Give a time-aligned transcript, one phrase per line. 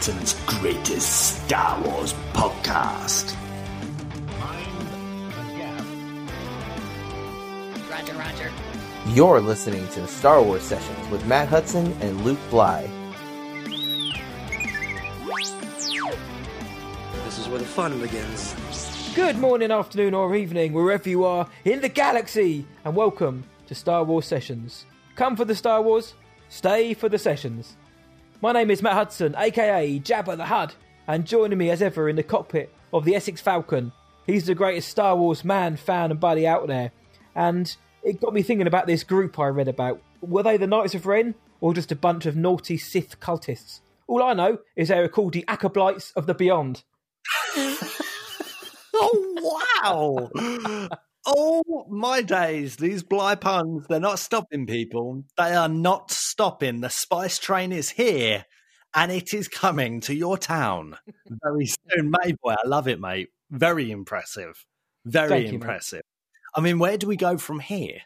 [0.00, 3.36] probably Britain's greatest Star Wars podcast.
[7.90, 8.50] Roger, Roger.
[9.08, 12.88] You're listening to Star Wars Sessions with Matt Hudson and Luke Bly.
[17.24, 18.54] This is where the fun begins.
[19.14, 24.04] Good morning, afternoon, or evening, wherever you are in the galaxy, and welcome to Star
[24.04, 24.86] Wars Sessions.
[25.16, 26.14] Come for the Star Wars,
[26.48, 27.76] stay for the sessions.
[28.42, 30.74] My name is Matt Hudson, aka Jabba the Hutt,
[31.06, 33.92] and joining me as ever in the cockpit of the Essex Falcon,
[34.26, 36.90] he's the greatest Star Wars man, fan, and buddy out there.
[37.34, 40.00] And it got me thinking about this group I read about.
[40.22, 43.80] Were they the Knights of Ren, or just a bunch of naughty Sith cultists?
[44.06, 46.82] All I know is they were called the Acolytes of the Beyond.
[49.02, 50.88] Oh wow!
[51.26, 52.76] Oh my days!
[52.76, 55.24] These bly puns, they're not stopping people.
[55.36, 56.80] They are not stopping.
[56.80, 58.44] The spice train is here
[58.94, 60.96] and it is coming to your town
[61.42, 62.10] very soon.
[62.10, 63.28] Mate boy, I love it, mate.
[63.50, 64.64] Very impressive.
[65.04, 66.02] Very Thank you, impressive.
[66.54, 67.98] I mean, where do we go from here?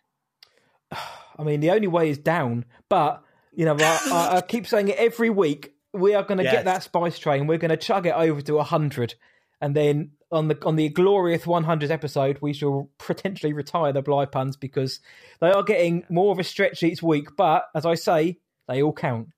[0.92, 2.64] I mean, the only way is down.
[2.88, 5.74] But you know, I, I, I keep saying it every week.
[5.92, 6.52] We are going to Yes.
[6.52, 7.46] get that spice train.
[7.46, 9.14] We're going to chug it over to hundred,
[9.60, 14.26] and then on the on the glorious 100th episode, we shall potentially retire the Bly
[14.26, 15.00] puns because
[15.40, 17.36] they are getting more of a stretch each week.
[17.36, 19.28] But as I say, they all count.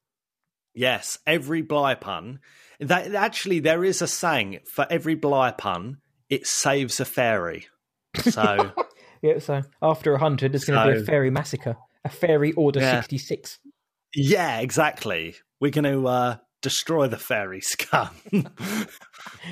[0.75, 2.41] Yes, every bly pun.
[2.81, 5.99] That actually, there is a saying for every bly pun.
[6.29, 7.67] It saves a fairy.
[8.19, 8.73] So.
[9.23, 9.39] Yeah.
[9.39, 13.01] So after hundred, there's going to be a fairy massacre, a fairy order Yeah.
[13.01, 13.59] 66.
[14.15, 15.37] Yeah, exactly.
[15.59, 16.37] We're going to uh,
[16.67, 18.11] destroy the fairy scum.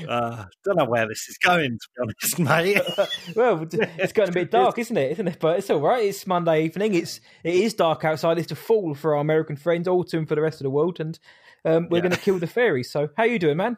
[0.08, 2.82] uh, don't know where this is going, to be honest, mate.
[3.36, 5.12] Well, it's going to be dark, isn't it?
[5.12, 5.38] Isn't it?
[5.38, 6.04] But it's all right.
[6.04, 6.94] It's Monday evening.
[6.94, 8.38] It's it is dark outside.
[8.38, 11.18] It's the fall for our American friends, autumn for the rest of the world, and
[11.64, 12.02] um, we're Yeah.
[12.02, 12.90] going to kill the fairies.
[12.90, 13.76] So, how are you doing, man?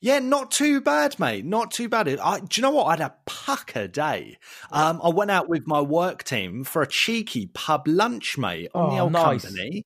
[0.00, 1.44] yeah, not too bad, mate.
[1.44, 2.06] Not too bad.
[2.08, 2.84] I, do you know what?
[2.84, 4.36] I had a pucker day.
[4.70, 8.88] Um, I went out with my work team for a cheeky pub lunch, mate, on
[8.88, 9.42] the Oh, old nice.
[9.42, 9.84] company.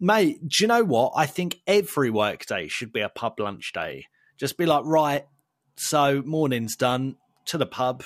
[0.00, 1.12] Mate, do you know what?
[1.14, 4.06] I think every workday should be a pub lunch day.
[4.38, 5.26] Just be like, right,
[5.76, 7.16] so morning's done,
[7.46, 8.02] to the pub,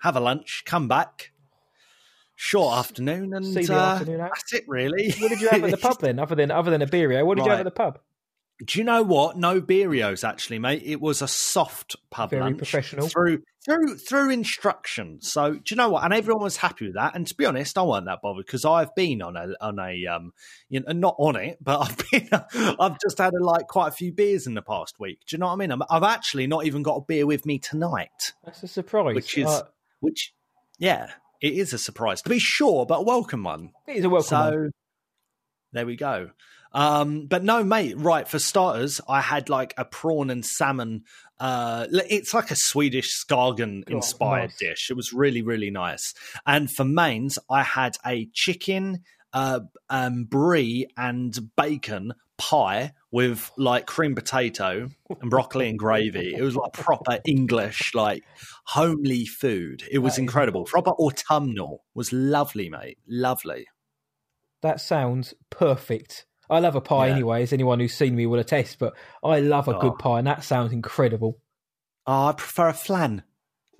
[0.00, 1.32] have a lunch, come back.
[2.34, 4.30] Short afternoon, and See the uh, afternoon out.
[4.34, 5.12] that's it, really.
[5.18, 7.24] What did you have at the pub then, other than other than a beerio?
[7.24, 7.98] What did you have at the pub?
[8.64, 9.36] Do you know what?
[9.36, 10.82] No Beerios, actually, mate.
[10.84, 13.06] It was a soft pub Very lunch professional.
[13.06, 15.30] through through through instructions.
[15.30, 16.04] So do you know what?
[16.04, 17.14] And everyone was happy with that.
[17.14, 20.06] And to be honest, I wasn't that bothered because I've been on a on a
[20.06, 20.32] um
[20.70, 23.92] you know not on it, but I've been I've just had a, like quite a
[23.92, 25.20] few beers in the past week.
[25.28, 25.70] Do you know what I mean?
[25.72, 29.14] I'm, I've actually not even got a beer with me tonight, That's a surprise.
[29.16, 29.62] which is Uh,
[30.00, 30.32] which
[30.78, 31.10] yeah,
[31.42, 33.72] it is a surprise to be sure, but a welcome one.
[33.86, 34.28] it is a welcome.
[34.28, 34.70] So one.
[35.72, 36.30] there we go.
[36.72, 37.94] Um, but no, mate.
[37.96, 41.04] Right for starters, I had like a prawn and salmon.
[41.38, 44.58] Uh, it's like a Swedish Skagen inspired nice.
[44.58, 44.90] dish.
[44.90, 46.14] It was really, really nice.
[46.46, 49.60] And for mains, I had a chicken, uh,
[49.90, 54.88] um, brie and bacon pie with like cream potato
[55.20, 56.34] and broccoli and gravy.
[56.34, 58.24] It was like proper English, like
[58.64, 59.82] homely food.
[59.90, 60.64] It was incredible.
[60.64, 61.84] Proper autumnal.
[61.94, 62.98] Was lovely, mate.
[63.06, 63.66] Lovely.
[64.62, 66.26] That sounds perfect.
[66.48, 67.12] I love a pie Yeah.
[67.14, 68.78] anyway, as anyone who's seen me will attest.
[68.78, 69.80] But I love a Oh.
[69.80, 71.38] good pie, and that sounds incredible.
[72.06, 73.22] Oh, I prefer a flan.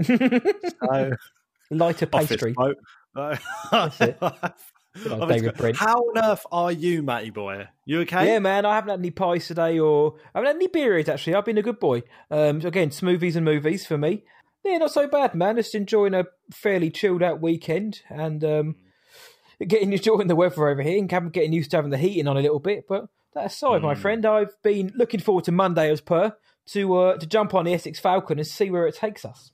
[0.02, 1.10] So,
[1.70, 2.52] Lighter pastry.
[2.52, 2.78] bloke.
[3.14, 4.18] That's it.
[5.02, 5.56] Good old Office David.
[5.58, 5.76] Brent.
[5.76, 7.68] How on earth are you, Matty boy?
[7.84, 8.26] You okay?
[8.32, 11.34] Yeah, man, I haven't had any pies today, or I haven't had any beers actually.
[11.34, 12.02] I've been a good boy.
[12.30, 14.24] Um, again, smoothies and movies for me.
[14.64, 15.56] Yeah, not so bad, man.
[15.56, 18.76] Just enjoying a fairly chilled out weekend and um,
[19.64, 22.40] getting enjoying the weather over here and getting used to having the heating on a
[22.40, 22.86] little bit.
[22.88, 23.98] But that aside, my Mm.
[23.98, 26.34] friend, I've been looking forward to Monday as per
[26.72, 29.52] to uh, to jump on the Essex Falcon and see where it takes us.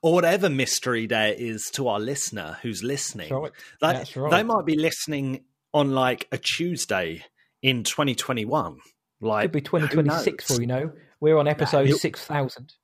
[0.00, 3.28] Or whatever mystery there is to our listener who's listening.
[3.30, 3.52] That's right.
[3.80, 4.30] They, That's right.
[4.30, 5.44] they might be listening
[5.74, 7.24] on like a Tuesday
[7.62, 8.78] in 2021.
[9.20, 10.56] Like Could be 2026 knows?
[10.56, 10.92] for you know.
[11.20, 12.74] We're on episode you- 6000.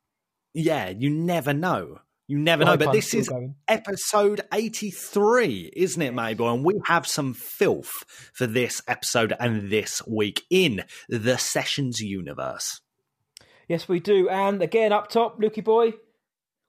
[0.54, 2.00] Yeah, you never know.
[2.28, 2.76] You never know.
[2.76, 3.54] But this is going.
[3.66, 6.52] episode 83, isn't it, Mabel?
[6.52, 8.04] And we have some filth
[8.34, 12.82] for this episode and this week in the Sessions universe.
[13.66, 14.28] Yes, we do.
[14.28, 15.94] And again, up top, Lukey boy,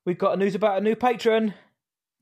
[0.06, 1.54] we've got news about a new patron.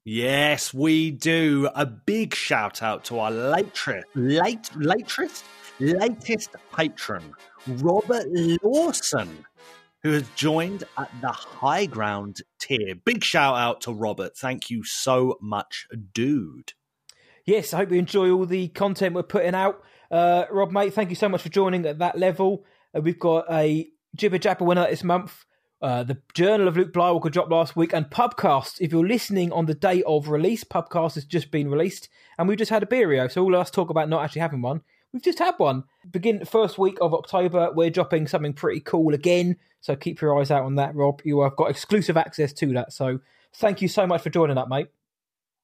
[0.04, 1.70] Yes, we do.
[1.76, 5.46] A big shout out to our latest, late, latest,
[5.80, 7.34] latest patron,
[7.68, 8.26] Robert
[8.64, 9.46] Lawson,
[10.08, 12.96] who has joined at the high ground tier.
[12.96, 14.38] Big shout out to Robert.
[14.38, 16.72] Thank you so much, dude.
[17.44, 19.84] Yes, I hope you enjoy all the content we're putting out.
[20.10, 22.64] Uh, Rob, mate, thank you so much for joining at that level.
[22.96, 25.44] Uh, we've got a Jibber Jabber winner this month.
[25.82, 28.80] Uh, the Journal of Luke Blywalker dropped last week, and Pubcast.
[28.80, 32.08] If you're listening on the day of release, Pubcast has just been released,
[32.38, 33.30] and we've just had a beerio.
[33.30, 34.84] So all of us talk about not actually having one.
[35.14, 35.84] We've just had one.
[36.10, 39.58] Begin first week of October, we're dropping something pretty cool again.
[39.88, 41.22] So keep your eyes out on that, Rob.
[41.24, 42.92] You have got exclusive access to that.
[42.92, 43.22] So
[43.56, 44.88] thank you so much for joining up, mate.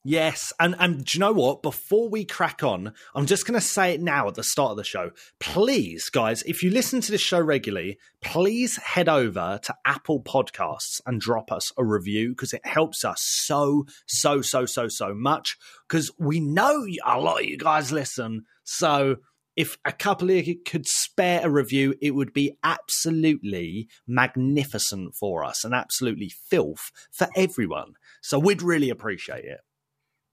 [0.05, 1.61] Yes, and and do you know what?
[1.61, 4.77] Before we crack on, I'm just going to say it now at the start of
[4.77, 5.11] the show.
[5.41, 11.01] Please, guys, if you listen to this show regularly, please head over to Apple Podcasts
[11.05, 15.57] and drop us a review because it helps us so so so so so much.
[15.89, 19.17] Because we know a lot of you guys listen, so
[19.55, 25.43] if a couple of you could spare a review, it would be absolutely magnificent for
[25.43, 27.93] us and absolutely filth for everyone.
[28.21, 29.59] So we'd really appreciate it.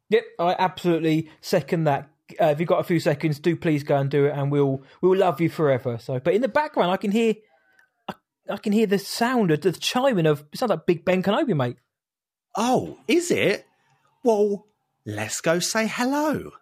[0.09, 2.09] Yep, I absolutely second that.
[2.41, 4.83] Uh, if you've got a few seconds, do please go and do it, and we'll
[5.01, 5.99] we'll love you forever.
[5.99, 7.35] So, but in the background, I can hear,
[8.09, 8.15] I,
[8.49, 10.45] I can hear the sound of the chiming of.
[10.53, 11.77] It sounds like Big Ben Kenobi, mate.
[12.57, 13.67] Oh, is it?
[14.23, 14.67] Well,
[15.05, 16.53] let's go say hello.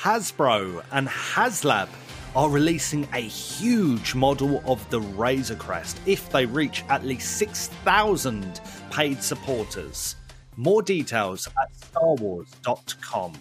[0.00, 1.90] Hasbro and HasLab
[2.34, 8.62] are releasing a huge model of the Razor Crest if they reach at least 6,000
[8.90, 10.16] paid supporters.
[10.56, 13.34] More details at starwars.com.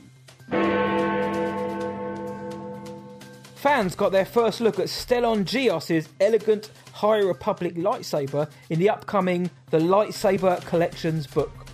[3.56, 9.50] Fans got their first look at Stellan Gios's elegant High Republic lightsaber in the upcoming
[9.70, 11.69] The Lightsaber Collections book.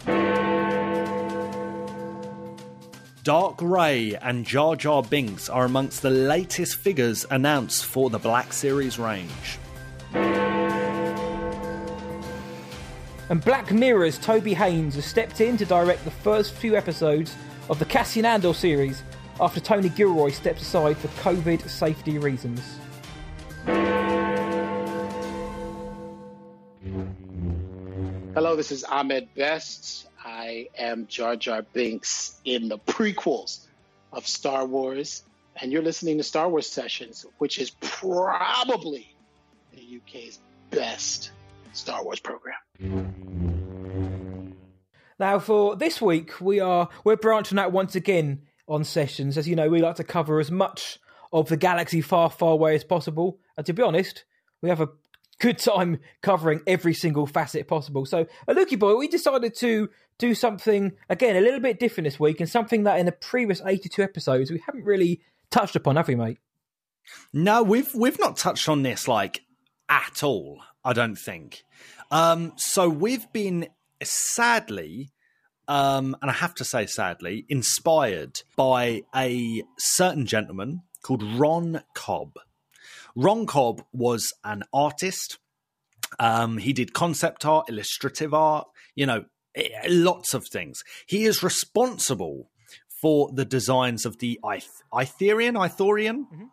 [3.25, 8.53] Dark Rey and Jar Jar Binks are amongst the latest figures announced for the Black
[8.53, 9.57] Series range.
[13.31, 17.35] And Black Mirror's Toby Haynes has stepped in to direct the first few episodes
[17.67, 19.01] of the Cassian Andor series
[19.41, 22.61] after Tony Gilroy steps aside for COVID safety reasons.
[28.35, 30.09] Hello, this is Ahmed Best.
[30.45, 33.65] I am Jar Jar Binks in the prequels
[34.13, 35.23] of Star Wars,
[35.59, 39.11] and you're listening to Star Wars Sessions, which is probably
[39.73, 40.37] the UK's
[40.69, 41.31] best
[41.73, 42.53] Star Wars program.
[45.17, 49.39] Now, for this week, we are we're branching out once again on sessions.
[49.39, 50.99] As you know, we like to cover as much
[51.33, 53.39] of the galaxy far, far away as possible.
[53.57, 54.25] And to be honest,
[54.61, 54.89] we have a
[55.39, 58.05] good time covering every single facet possible.
[58.05, 62.19] So, a Lukey boy, we decided to do something again a little bit different this
[62.19, 65.21] week, and something that in the previous eighty-two episodes we haven't really
[65.51, 66.37] touched upon, have we, mate?
[67.33, 69.41] No, we've we've not touched on this like
[69.89, 70.61] at all.
[70.83, 71.63] I don't think.
[72.11, 73.67] Um, so we've been
[74.03, 75.11] sadly,
[75.67, 82.37] um, and I have to say sadly, inspired by a certain gentleman called Ron Cobb.
[83.15, 85.39] Ron Cobb was an artist.
[86.19, 89.25] Um, he did concept art, illustrative art, you know,
[89.87, 90.83] lots of things.
[91.05, 92.49] He is responsible
[93.01, 96.25] for the designs of the Ith- Ithorian, Ithorian.
[96.33, 96.49] Mhm.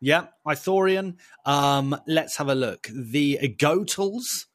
[0.00, 1.16] Yeah, Ithorian.
[1.44, 2.88] Um, let's have a look.
[2.92, 4.46] The Gotals,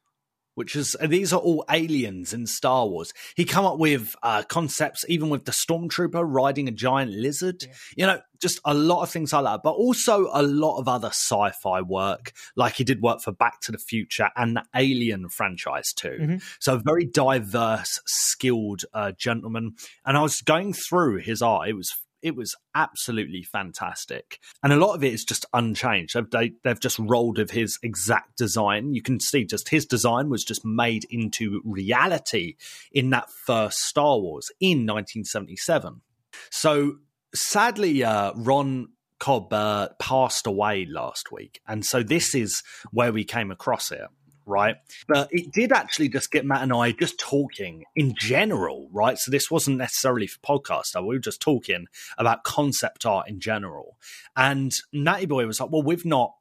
[0.56, 3.14] which is these are all aliens in Star Wars.
[3.36, 7.66] He come up with uh, concepts, even with the stormtrooper riding a giant lizard.
[7.96, 11.10] You know, just a lot of things like that, but also a lot of other
[11.10, 12.34] sci-fi work.
[12.56, 16.18] Like he did work for Back to the Future and the Alien franchise too.
[16.20, 16.44] Mhm.
[16.60, 19.76] So a very diverse, skilled uh, gentleman.
[20.06, 21.70] And I was going through his art.
[21.70, 24.40] It was it was absolutely fantastic.
[24.64, 26.16] And a lot of it is just unchanged.
[26.16, 28.94] They've, they, they've just rolled with his exact design.
[28.94, 32.56] You can see just his design was just made into reality
[32.92, 36.02] in that first Star Wars in 1977.
[36.50, 36.96] So
[37.36, 38.88] sadly, uh, Ron
[39.20, 41.62] Cobb uh, passed away last week.
[41.68, 44.02] And so this is where we came across it
[44.46, 44.76] right?
[45.08, 49.18] But it did actually just get Matt and I just talking in general, right?
[49.18, 50.96] So this wasn't necessarily for podcast.
[50.96, 53.98] We were just talking about concept art in general.
[54.36, 56.34] And Natty Boy was like, well, we've not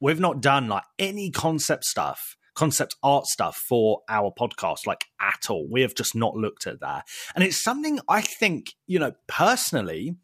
[0.00, 5.48] we've not done like any concept stuff concept art stuff for our podcast like at
[5.48, 9.12] all we have just not looked at that and it's something i think you know
[9.28, 10.16] personally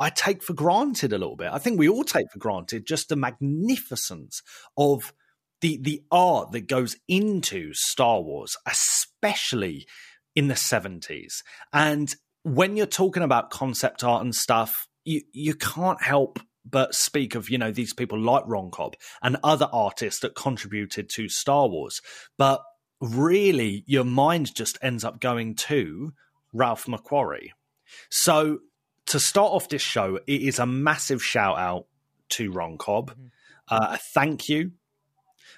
[0.00, 3.08] i take for granted a little bit i think we all take for granted just
[3.08, 4.42] the magnificence
[4.76, 5.12] of
[5.60, 9.86] the the art that goes into Star Wars, especially
[10.34, 11.32] in the 70s.
[11.72, 17.34] And when you're talking about concept art and stuff, you you can't help but speak
[17.34, 21.68] of, you know, these people like Ron Cobb and other artists that contributed to Star
[21.68, 22.00] Wars.
[22.36, 22.60] But
[23.00, 26.12] really your mind just ends up going to
[26.52, 27.50] Ralph McQuarrie.
[28.10, 28.60] So
[29.06, 31.86] to start off this show, it is a massive shout out
[32.30, 33.12] to Ron Cobb.
[33.12, 33.26] Mm-hmm.
[33.68, 34.72] Uh, a thank you.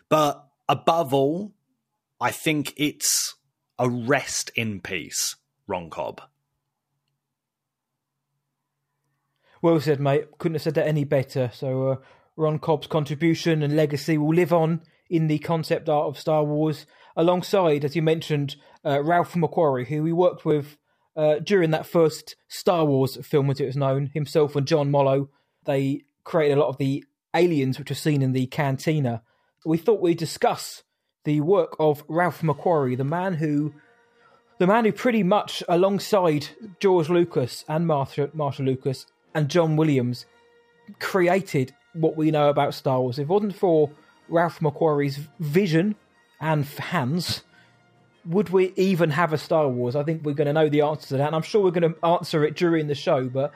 [0.09, 1.53] But above all,
[2.21, 3.35] I think it's
[3.79, 5.37] a rest in peace,
[5.67, 6.21] Ron Cobb.
[9.61, 10.38] Well said, mate.
[10.38, 11.50] Couldn't have said that any better.
[11.53, 11.97] So, uh,
[12.37, 16.87] Ron Cobb's contribution and legacy will live on in the concept art of Star Wars,
[17.17, 20.77] alongside, as you mentioned, uh, Ralph McQuarrie, who we worked with
[21.17, 24.11] uh, during that first Star Wars film, as it was known.
[24.15, 25.31] Himself and John Mollo,
[25.65, 29.23] they created a lot of the aliens which are seen in the cantina.
[29.65, 30.83] We thought we'd discuss
[31.25, 33.75] the work of Ralph McQuarrie, the man who
[34.59, 36.49] the man who pretty much alongside
[36.81, 40.27] George Lucas and Martha, Martha Lucas and John Williams
[40.99, 43.19] created what we know about Star Wars.
[43.19, 43.91] If it wasn't for
[44.29, 45.95] Ralph McQuarrie's vision
[46.41, 47.43] and hands,
[48.27, 49.95] would we even have a Star Wars?
[49.95, 51.95] I think we're going to know the answer to that, and I'm sure we're going
[51.95, 53.29] to answer it during the show.
[53.29, 53.53] But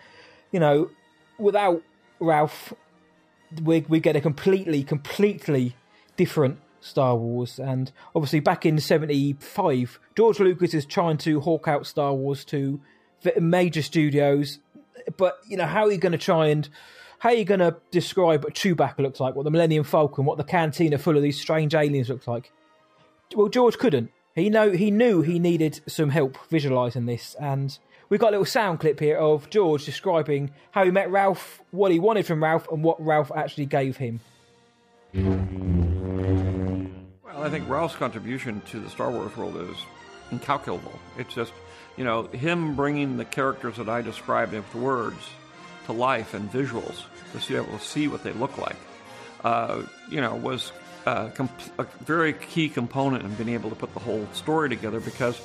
[0.53, 0.91] you know,
[1.39, 1.83] without
[2.21, 2.73] Ralph,
[3.63, 5.75] we we get a completely, completely
[6.23, 7.59] different Star Wars.
[7.59, 12.81] And obviously, back in '75, George Lucas is trying to hawk out Star Wars to
[13.41, 14.61] major studios.
[15.17, 16.69] But you know, how are you going to try and
[17.19, 20.39] how are you going to describe what Chewbacca looks like, what the Millennium Falcon, what
[20.39, 22.53] the cantina full of these strange aliens looks like?
[23.35, 24.13] Well, George couldn't.
[24.37, 27.77] He know he knew he needed some help visualizing this, and
[28.09, 31.91] we've got a little sound clip here of George describing how he met Ralph, what
[31.91, 34.21] he wanted from Ralph, and what Ralph actually gave him.
[37.43, 39.77] I think Ralph's contribution to the Star Wars world is
[40.31, 40.97] incalculable.
[41.19, 41.53] It's just,
[41.97, 45.29] you know, him bringing the characters that I described with words
[45.87, 48.77] to life and visuals to be able to see what they look like,
[49.43, 50.71] uh, you know, was
[51.05, 55.01] a, comp- a, very key component in being able to put the whole story together
[55.01, 55.41] because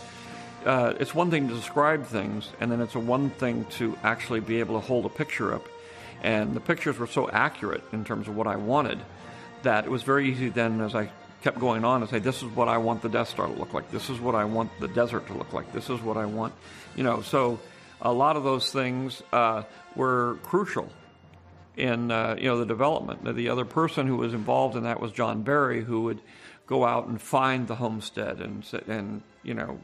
[0.67, 4.39] uh, it's one thing to describe things, and then it's a one thing to actually
[4.39, 5.67] be able to hold a picture up.
[6.21, 8.99] And the pictures were so accurate in terms of what I wanted
[9.63, 11.09] that it was very easy then as I
[11.41, 13.73] kept going on and say, this is what I want the Death Star to look
[13.73, 13.91] like.
[13.91, 15.71] This is what I want the desert to look like.
[15.71, 16.53] This is what I want,
[16.95, 17.21] you know.
[17.21, 17.59] So
[18.01, 19.63] a lot of those things uh,
[19.95, 20.89] were crucial
[21.75, 23.35] in uh, you know the development.
[23.35, 26.19] The other person who was involved in that was John Barry, who would
[26.65, 29.79] go out and find the homestead and and you know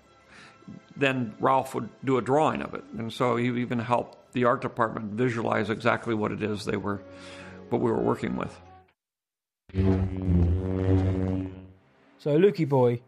[0.95, 4.62] then Ralph would do a drawing of it, and so he even helped the art
[4.62, 7.01] department visualize exactly what it is they were
[7.69, 8.60] what we were working with.
[12.24, 13.01] So, Lukey boy,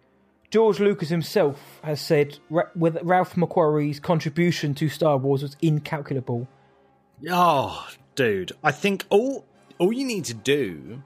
[0.51, 2.37] George Lucas himself has said
[2.75, 6.49] with Ralph McQuarrie's contribution to Star Wars was incalculable.
[7.31, 9.45] Oh, dude, I think all
[9.77, 11.01] all you need to do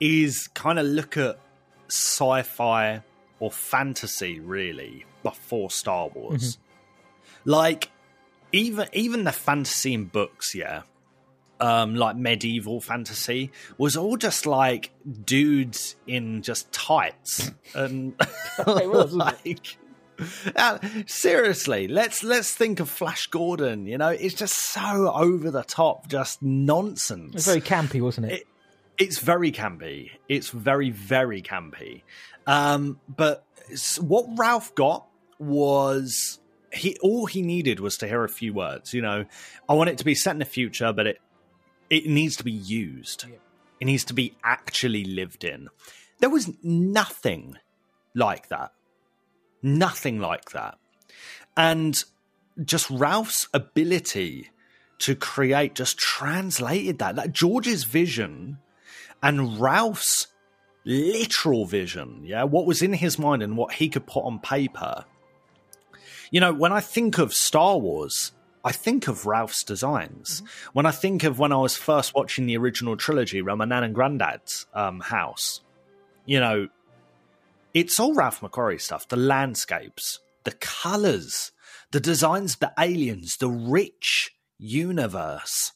[0.00, 1.38] is kind of look at
[1.86, 3.04] sci-fi
[3.38, 6.56] or fantasy really before Star Wars.
[6.56, 7.50] Mm-hmm.
[7.50, 7.92] Like
[8.50, 10.82] even even the fantasy in books, yeah.
[11.60, 14.92] Um, like medieval fantasy was all just like
[15.24, 18.14] dudes in just tights and
[18.58, 19.76] it was like
[20.56, 23.86] uh, seriously, let's let's think of Flash Gordon.
[23.86, 27.34] You know, it's just so over the top, just nonsense.
[27.34, 28.32] It's very campy, wasn't it?
[28.32, 28.46] it
[28.98, 30.10] it's very campy.
[30.28, 32.02] It's very very campy.
[32.46, 33.44] Um, but
[34.00, 35.06] what Ralph got
[35.38, 36.40] was
[36.72, 38.92] he all he needed was to hear a few words.
[38.92, 39.24] You know,
[39.68, 41.20] I want it to be set in the future, but it
[41.90, 43.24] it needs to be used.
[43.28, 43.36] Yeah.
[43.80, 45.68] It needs to be actually lived in.
[46.20, 47.56] There was nothing
[48.14, 48.72] like that
[49.62, 50.78] Nothing like that.
[51.56, 52.02] And
[52.64, 54.50] just Ralph's ability
[55.00, 57.16] to create just translated that.
[57.16, 58.58] That George's vision
[59.22, 60.28] and Ralph's
[60.84, 65.04] literal vision, yeah, what was in his mind and what he could put on paper.
[66.30, 68.32] You know, when I think of Star Wars,
[68.68, 70.42] I think of Ralph's designs.
[70.42, 70.70] Mm-hmm.
[70.74, 73.82] When I think of when I was first watching the original trilogy around my nan
[73.82, 75.62] and granddad's um, house,
[76.26, 76.68] you know,
[77.72, 79.08] it's all Ralph McQuarrie stuff.
[79.08, 81.50] The landscapes, the colors,
[81.92, 85.72] the designs the aliens, the rich universe.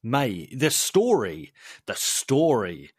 [0.00, 1.52] Mate, the story,
[1.86, 2.90] the story.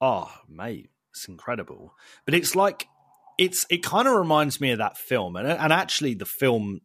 [0.00, 1.92] Oh, mate, it's incredible.
[2.24, 2.88] But it's like,
[3.36, 6.80] it's it kind of reminds me of that film, and and actually the film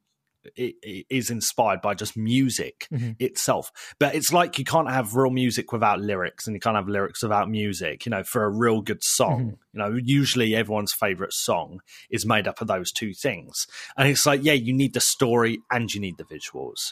[0.55, 3.11] it, it is inspired by just music mm-hmm.
[3.19, 3.71] itself.
[3.99, 7.23] But it's like you can't have real music without lyrics, and you can't have lyrics
[7.23, 8.05] without music.
[8.05, 9.49] You know, for a real good song, mm-hmm.
[9.73, 13.67] you know, usually everyone's favorite song is made up of those two things.
[13.97, 16.91] And it's like, yeah, you need the story and you need the visuals.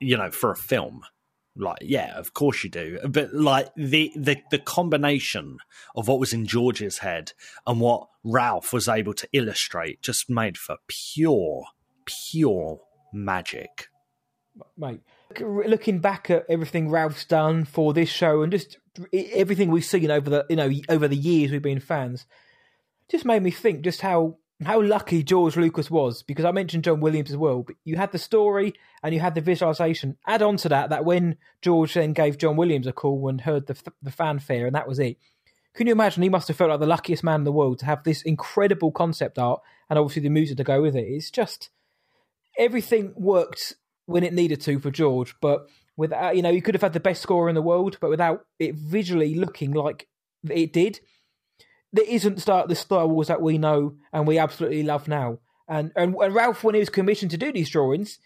[0.00, 1.02] You know, for a film,
[1.56, 5.58] like yeah of course you do but like the, the the combination
[5.94, 7.32] of what was in george's head
[7.66, 11.66] and what ralph was able to illustrate just made for pure
[12.06, 12.80] pure
[13.12, 13.88] magic.
[14.76, 15.00] mate.
[15.40, 18.78] Looking back at everything Ralph's done for this show and just
[19.12, 22.26] everything we've seen over the you know over the years we've been fans,
[23.10, 27.00] just made me think just how how lucky George Lucas was because I mentioned John
[27.00, 27.62] Williams as well.
[27.62, 30.16] But you had the story and you had the visualization.
[30.26, 33.66] Add on to that that when George then gave John Williams a call and heard
[33.66, 35.18] the the fanfare and that was it.
[35.74, 36.22] Can you imagine?
[36.22, 38.92] He must have felt like the luckiest man in the world to have this incredible
[38.92, 41.04] concept art and obviously the music to go with it.
[41.04, 41.70] It's just
[42.58, 43.74] everything worked
[44.06, 47.00] when it needed to for George, but without you know, you could have had the
[47.00, 50.08] best score in the world, but without it visually looking like
[50.50, 51.00] it did
[51.94, 55.38] there isn't start the Star Wars that we know and we absolutely love now.
[55.68, 58.18] And, and and Ralph, when he was commissioned to do these drawings,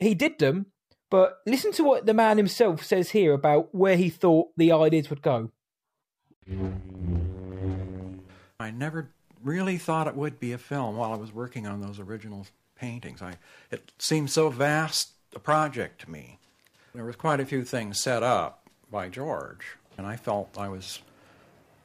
[0.00, 0.66] he did them.
[1.08, 5.08] But listen to what the man himself says here about where he thought the ideas
[5.08, 5.52] would go.
[8.58, 9.10] I never
[9.44, 12.46] really thought it would be a film while I was working on those original
[12.82, 13.22] paintings.
[13.22, 13.36] I,
[13.70, 16.40] it seemed so vast a project to me.
[16.92, 20.98] There was quite a few things set up by George, and I felt I was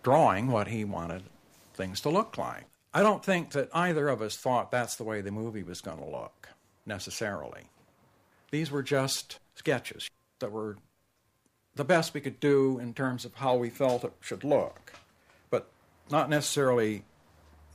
[0.01, 1.21] drawing what he wanted
[1.75, 2.65] things to look like.
[2.95, 5.99] I don't think that either of us thought that's the way the movie was going
[5.99, 6.49] to look,
[6.83, 7.69] necessarily.
[8.49, 10.77] These were just sketches that were
[11.75, 14.93] the best we could do in terms of how we felt it should look,
[15.51, 15.69] but
[16.09, 17.03] not necessarily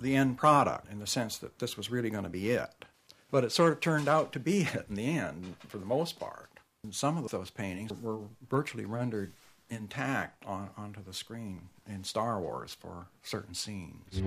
[0.01, 2.85] the end product in the sense that this was really going to be it.
[3.33, 6.21] But it sort of turned out to be it in the end, for the most
[6.21, 6.51] part.
[6.91, 9.33] Some of those paintings were virtually rendered
[9.71, 14.23] intact on, onto the screen in Star Wars for certain scenes.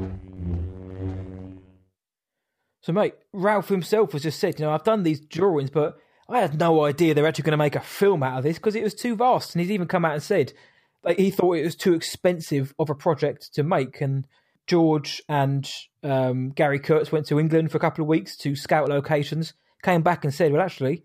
[2.82, 5.98] So, mate, Ralph himself has just said, you know, I've done these drawings, but
[6.28, 8.76] I had no idea they're actually going to make a film out of this because
[8.76, 9.54] it was too vast.
[9.54, 10.54] And he's even come out and said
[11.04, 14.02] like, he thought it was too expensive of a project to make.
[14.02, 14.28] And
[14.68, 15.70] George and
[16.04, 20.02] um, Gary Kurtz went to England for a couple of weeks to scout locations, came
[20.02, 21.04] back and said, well, actually,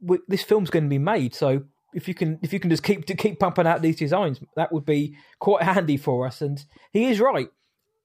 [0.00, 1.34] we, this film's going to be made.
[1.34, 1.64] So
[1.94, 4.72] if you can if you can just keep to keep pumping out these designs, that
[4.72, 6.40] would be quite handy for us.
[6.40, 7.48] And he is right.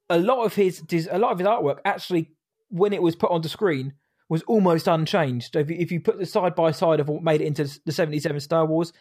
[0.10, 0.82] A lot of his
[1.12, 2.32] a lot of his artwork actually,
[2.70, 3.94] when it was put onto screen,
[4.30, 5.56] was almost unchanged.
[5.56, 7.92] If you, if you put the side by side of what made it into the
[7.92, 8.94] seventy seven Star Wars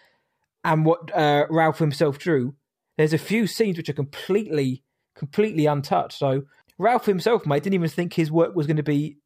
[0.65, 2.55] and what uh, Ralph himself drew,
[2.97, 4.83] there's a few scenes which are completely
[5.15, 6.19] completely untouched.
[6.19, 6.43] So
[6.79, 9.17] Ralph himself, mate, didn't even think his work was going to be,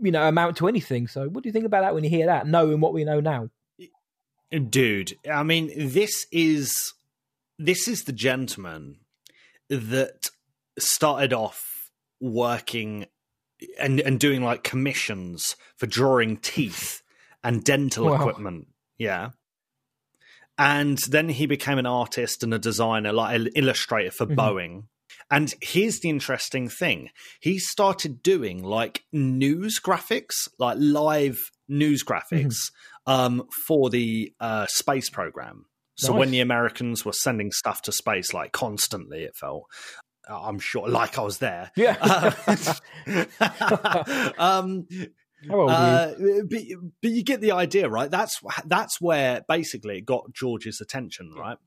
[0.00, 1.08] you know, amount to anything.
[1.08, 3.20] So what do you think about that when you hear that, knowing what we know
[3.20, 3.50] now?
[4.70, 5.14] dude.
[5.30, 6.74] I mean, this is
[7.58, 9.00] this is the gentleman
[9.68, 10.30] that
[10.78, 13.06] started off working
[13.78, 17.02] and and doing like commissions for drawing teeth
[17.44, 18.14] and dental wow.
[18.14, 18.68] equipment.
[18.96, 19.30] Yeah.
[20.56, 24.40] And then he became an artist and a designer, like an illustrator for mm-hmm.
[24.40, 24.82] Boeing.
[25.30, 27.10] And here's the interesting thing
[27.40, 31.38] he started doing like news graphics, like live
[31.68, 32.56] news graphics
[33.06, 33.12] mm-hmm.
[33.12, 35.66] um, for the uh, space program.
[35.96, 36.20] So nice.
[36.20, 39.64] when the Americans were sending stuff to space, like constantly, it felt.
[40.28, 41.72] Uh, I'm sure, like I was there.
[41.74, 42.34] Yeah.
[44.38, 44.86] um,
[45.50, 46.12] uh,
[46.48, 46.62] but,
[47.02, 48.10] but you get the idea, right?
[48.10, 51.58] That's that's where basically it got George's attention, right?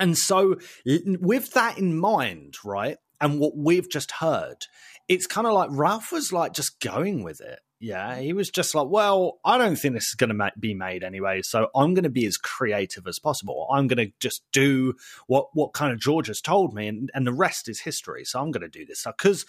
[0.00, 4.64] And so, with that in mind, right, and what we've just heard,
[5.08, 7.60] it's kind of like Ralph was like just going with it.
[7.82, 10.74] Yeah, he was just like, well, I don't think this is going to ma- be
[10.74, 13.66] made anyway, so I'm going to be as creative as possible.
[13.72, 14.94] I'm going to just do
[15.28, 18.24] what what kind of George has told me, and, and the rest is history.
[18.24, 19.46] So I'm going to do this because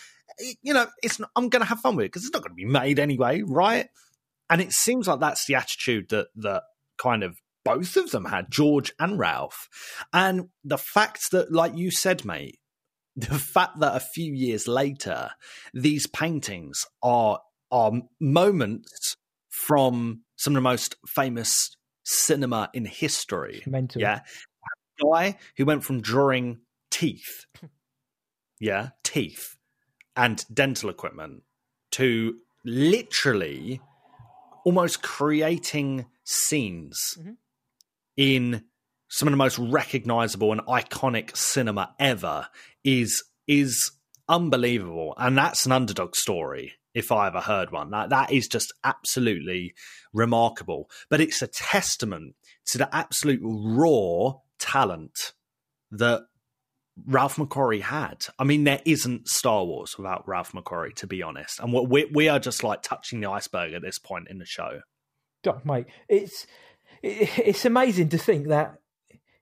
[0.61, 2.51] you know it's not, I'm going to have fun with it because it's not going
[2.51, 3.89] to be made anyway, right?
[4.49, 6.63] And it seems like that's the attitude that that
[6.97, 9.67] kind of both of them had, George and Ralph.
[10.13, 12.59] And the fact that, like you said, mate,
[13.15, 15.31] the fact that a few years later,
[15.73, 17.39] these paintings are
[17.71, 19.15] are moments
[19.49, 23.63] from some of the most famous cinema in history.
[23.65, 24.01] Mental.
[24.01, 24.21] Yeah.
[25.01, 27.45] A guy who went from drawing teeth,
[28.59, 29.57] yeah, teeth
[30.15, 31.43] and dental equipment
[31.91, 33.81] to literally
[34.65, 37.31] almost creating scenes mm-hmm
[38.17, 38.63] in
[39.07, 42.47] some of the most recognizable and iconic cinema ever
[42.83, 43.91] is is
[44.29, 48.73] unbelievable and that's an underdog story if i ever heard one that that is just
[48.83, 49.73] absolutely
[50.13, 55.33] remarkable but it's a testament to the absolute raw talent
[55.91, 56.21] that
[57.05, 58.25] Ralph McQuarrie had.
[58.37, 61.59] I mean, there isn't Star Wars without Ralph McQuarrie, to be honest.
[61.59, 64.81] And we we are just like touching the iceberg at this point in the show.
[65.65, 66.45] Mate, it's
[67.03, 68.75] it's amazing to think that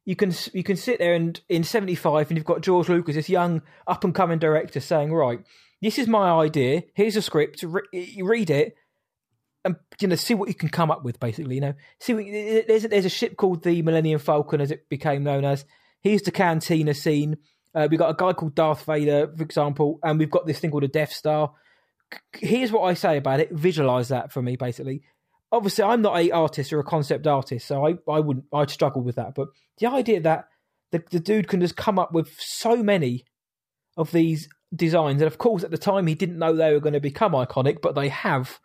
[0.06, 3.30] you can you can sit there and in 75 and you've got George Lucas this
[3.30, 5.42] young up and coming director saying right
[5.82, 8.76] this is my idea here's a script you read it
[9.66, 11.20] and you know see what you can come up with.
[11.20, 12.26] Basically, you know, see what,
[12.68, 15.66] there's a, there's a ship called the Millennium Falcon, as it became known as.
[16.02, 17.38] Here's the cantina scene.
[17.76, 20.72] Uh, we've got a guy called Darth Vader, for example, and we've got this thing
[20.72, 21.54] called a Death Star.
[22.34, 23.52] Here's what I say about it.
[23.52, 25.04] Visualize that for me, basically.
[25.52, 29.02] Obviously, I'm not a artist or a concept artist, so I, I wouldn't I'd struggle
[29.02, 29.36] with that.
[29.36, 30.48] But the idea that
[30.92, 33.26] the, the dude can just come up with so many
[33.98, 36.94] of these designs, and of course, at the time, he didn't know they were going
[36.94, 38.60] to become iconic, but they have.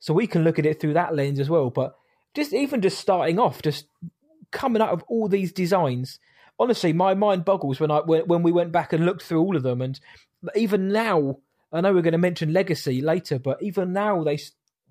[0.00, 1.70] So we can look at it through that lens as well.
[1.70, 1.94] But
[2.34, 3.86] just even just starting off, just
[4.50, 6.18] coming out of all these designs
[6.58, 9.56] honestly, my mind boggles when I when, when we went back and looked through all
[9.56, 9.98] of them, and
[10.54, 11.38] even now,
[11.72, 14.38] I know we're going to mention Legacy later, but even now, they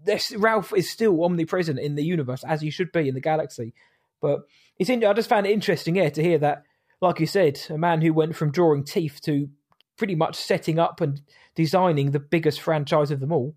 [0.06, 3.74] this Ralph is still omnipresent in the universe as he should be in the galaxy.
[4.22, 4.42] But
[4.78, 6.64] it's in, I just found it interesting, yeah, to hear that,
[7.02, 9.50] like you said, a man who went from drawing teeth to
[9.98, 11.22] pretty much setting up and
[11.56, 13.56] designing the biggest franchise of them all.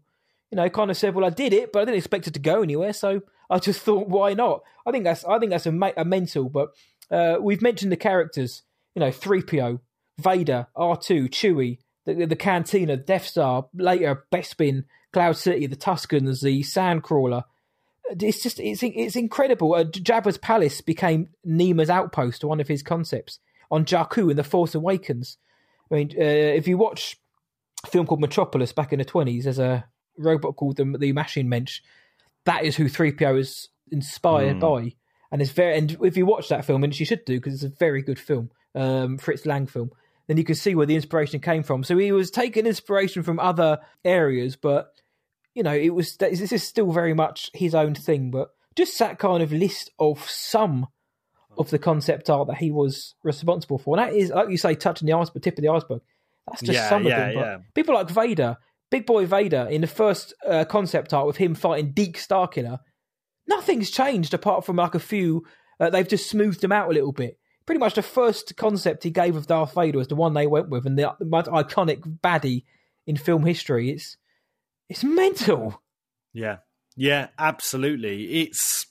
[0.50, 2.40] You know, kind of said, "Well, I did it, but I didn't expect it to
[2.40, 5.92] go anywhere, so I just thought, why not?" I think that's I think that's a,
[5.96, 6.70] a mental, but
[7.10, 8.62] uh, we've mentioned the characters,
[8.94, 9.80] you know, 3PO,
[10.18, 14.84] Vader, R2, Chewie, the, the Cantina, Death Star, later Bespin,
[15.16, 17.44] Cloud City, the Tuskens, the Sandcrawler.
[18.20, 19.74] It's just, it's it's incredible.
[19.74, 23.38] Uh, Jabba's Palace became Niima's outpost, one of his concepts,
[23.70, 25.38] on Jakku in The Force Awakens.
[25.90, 27.16] I mean, uh, if you watch
[27.82, 29.86] a film called Metropolis back in the 20s, there's a
[30.18, 31.80] robot called the, the Machine Mensch.
[32.44, 34.60] That is who 3PO is inspired mm.
[34.60, 34.96] by
[35.32, 35.78] and it's very.
[35.78, 38.18] And if you watch that film, and you should do because it's a very good
[38.18, 39.92] film, um, Fritz Lang film,
[40.26, 41.84] then you can see where the inspiration came from.
[41.84, 44.92] So he was taking inspiration from other areas, but
[45.56, 48.30] you know, it was this is still very much his own thing.
[48.30, 50.86] But just that kind of list of some
[51.56, 54.74] of the concept art that he was responsible for, and that is, like you say,
[54.74, 56.02] touching the iceberg, tip of the iceberg.
[56.46, 57.34] That's just yeah, some of them.
[57.34, 57.58] But yeah.
[57.74, 58.58] people like Vader,
[58.90, 62.80] Big Boy Vader, in the first uh, concept art with him fighting Deak Starkiller,
[63.48, 65.46] nothing's changed apart from like a few.
[65.80, 67.38] Uh, they've just smoothed him out a little bit.
[67.64, 70.68] Pretty much the first concept he gave of Darth Vader was the one they went
[70.68, 72.64] with, and the, the most iconic baddie
[73.06, 73.90] in film history.
[73.90, 74.18] It's
[74.88, 75.82] it's mental.
[76.32, 76.58] Yeah,
[76.96, 78.42] yeah, absolutely.
[78.42, 78.86] It's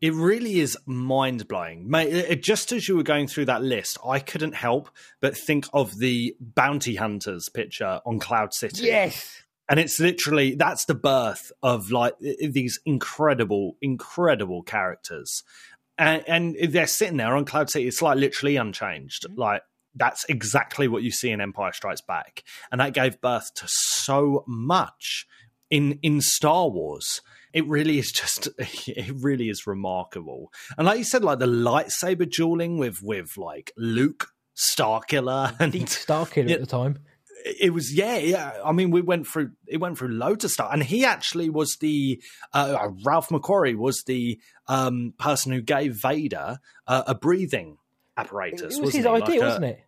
[0.00, 2.42] it really is mind blowing, mate.
[2.42, 6.36] Just as you were going through that list, I couldn't help but think of the
[6.40, 8.86] bounty hunters picture on Cloud City.
[8.86, 15.42] Yes, and it's literally that's the birth of like these incredible incredible characters
[15.98, 19.40] and, and they're sitting there on cloud city it's like literally unchanged mm-hmm.
[19.40, 19.62] like
[19.94, 22.44] that's exactly what you see in empire strikes back.
[22.70, 25.26] And that gave birth to so much
[25.70, 27.20] in in star wars.
[27.52, 30.52] It really is just it really is remarkable.
[30.76, 36.48] And like you said like the lightsaber dueling with with like luke starkiller and starkiller
[36.48, 36.98] yeah, at the time.
[37.44, 38.52] It was yeah yeah.
[38.64, 40.70] I mean we went through it went through loads of stuff.
[40.72, 42.22] And he actually was the
[42.54, 47.78] uh, uh ralph mcquarrie was the um, person who gave vader uh, a breathing
[48.16, 49.80] apparatus it was his idea like wasn't it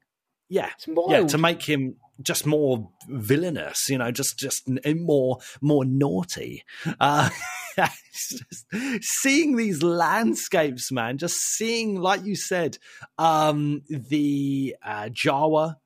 [0.49, 0.71] yeah
[1.09, 6.63] yeah to make him just more villainous you know just just more more naughty
[7.01, 7.29] uh,
[7.77, 8.67] just
[9.01, 12.79] seeing these landscapes man just seeing like you said
[13.19, 15.77] um the uh, jawa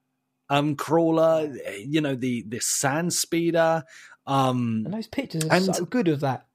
[0.51, 1.53] um, crawler,
[1.85, 3.85] you know, the the sand speeder.
[4.27, 6.47] Um, and those pictures are and, so good of that.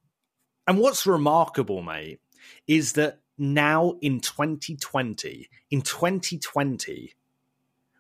[0.68, 2.20] And what's remarkable, mate,
[2.68, 7.14] is that now in 2020, in 2020,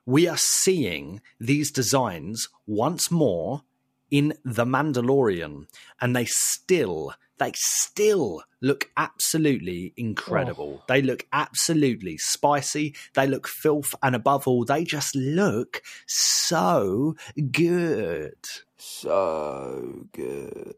[0.06, 3.64] we are seeing these designs once more
[4.12, 5.66] in The Mandalorian,
[6.00, 10.80] and they still they still look absolutely incredible.
[10.82, 10.86] Oh.
[10.88, 12.96] They look absolutely spicy.
[13.16, 13.96] They look filth.
[14.04, 17.16] And above all, they just look so
[17.52, 18.38] good.
[18.78, 20.76] So good.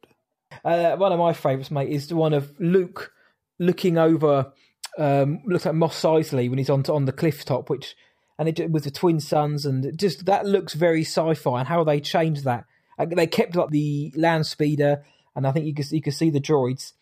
[0.64, 3.12] Uh, one of my favourites, mate, is the one of Luke
[3.60, 4.52] looking over,
[4.98, 7.96] um, looks at Mos Eisley when he's on on the cliff top, which
[8.38, 11.60] and it with the twin suns, and just that looks very sci-fi.
[11.60, 12.66] And how they changed that,
[13.00, 15.04] uh, they kept up the land speeder
[15.36, 16.94] and I think you can you can see the droids,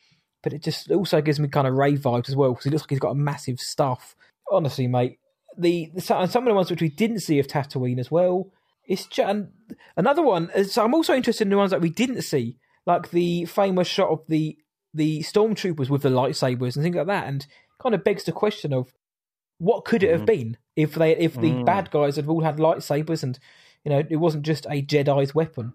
[0.41, 2.83] but it just also gives me kind of Rey vibes as well because he looks
[2.83, 4.15] like he's got a massive stuff.
[4.51, 5.19] Honestly, mate,
[5.57, 8.51] the, the some of the ones which we didn't see of Tatooine as well.
[8.85, 9.45] It's just,
[9.95, 10.51] another one.
[10.65, 14.09] So I'm also interested in the ones that we didn't see, like the famous shot
[14.09, 14.57] of the
[14.93, 17.45] the stormtroopers with the lightsabers and things like that, and
[17.81, 18.93] kind of begs the question of
[19.57, 20.25] what could it have mm.
[20.25, 21.65] been if they if the mm.
[21.65, 23.39] bad guys had all had lightsabers and
[23.83, 25.73] you know it wasn't just a Jedi's weapon.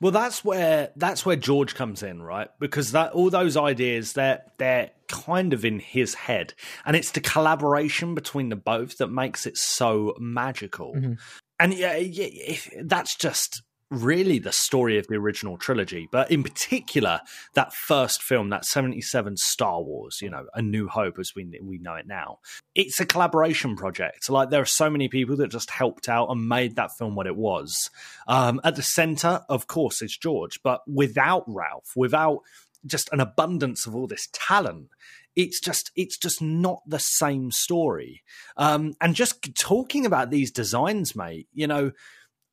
[0.00, 2.48] Well, that's where that's where George comes in, right?
[2.60, 7.20] Because that all those ideas they're they're kind of in his head, and it's the
[7.20, 10.94] collaboration between the both that makes it so magical.
[10.94, 11.14] Mm-hmm.
[11.60, 13.62] And yeah, yeah, that's just
[13.94, 17.20] really the story of the original trilogy, but in particular
[17.54, 21.78] that first film, that '77 Star Wars, you know, A New Hope, as we we
[21.78, 22.38] know it now.
[22.74, 24.28] It's a collaboration project.
[24.28, 27.26] Like there are so many people that just helped out and made that film what
[27.26, 27.90] it was.
[28.26, 32.40] Um, at the center, of course, is George, but without Ralph, without
[32.86, 34.88] just an abundance of all this talent
[35.36, 38.22] it's just it's just not the same story
[38.56, 41.90] um, and just talking about these designs mate you know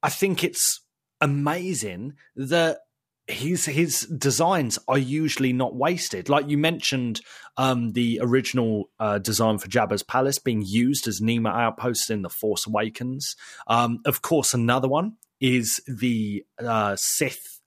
[0.01, 0.81] i think it's
[1.21, 2.79] amazing that
[3.27, 6.29] his his designs are usually not wasted.
[6.29, 7.21] Like you mentioned,
[7.57, 12.29] um, the original uh, design for Jabba's palace being used as Niima outposts in the
[12.29, 13.35] Force Awakens.
[13.67, 17.61] Um, of course, another one is the uh, Sith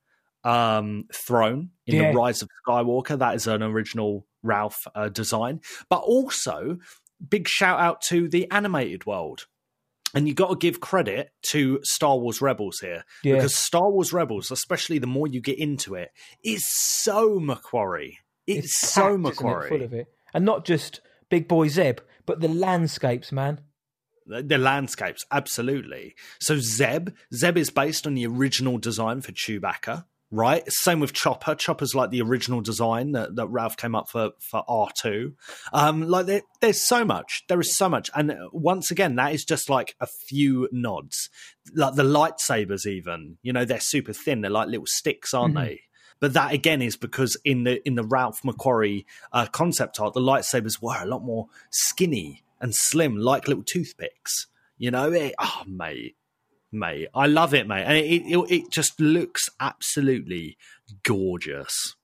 [0.45, 2.11] um, throne in yeah.
[2.11, 3.19] the Rise of Skywalker.
[3.19, 6.79] That is an original Ralph uh, design, but also
[7.27, 9.47] big shout out to the animated world
[10.14, 13.35] and you got to give credit to Star Wars Rebels here yeah.
[13.35, 16.11] because Star Wars Rebels, especially the more you get into it,
[16.42, 18.14] is so McQuarrie.
[18.46, 22.48] It's, it's so McQuarrie, full of it, and not just Big Boy Zeb, but the
[22.48, 23.61] landscapes, man.
[24.27, 26.14] The, the landscapes, absolutely.
[26.40, 30.64] So Zeb, Zeb is based on the original design for Chewbacca right?
[30.68, 31.55] Same with Chopper.
[31.55, 35.35] Chopper's like the original design that, that Ralph came up for for R two.
[35.73, 37.44] Um, like there, there's so much.
[37.49, 41.31] There is so much, and once again, that is just like a few nods.
[41.75, 44.40] Like the lightsabers, even you know, they're super thin.
[44.40, 45.64] They're like little sticks, aren't mm-hmm.
[45.64, 45.81] they?
[46.20, 50.20] But that again is because in the in the Ralph McQuarrie uh, concept art, the
[50.20, 54.47] lightsabers were a lot more skinny and slim, like little toothpicks.
[54.79, 56.16] You know, it, oh mate,
[56.75, 57.09] mate.
[57.15, 60.57] I love it, mate, and it, it, it just looks absolutely
[61.05, 61.95] gorgeous.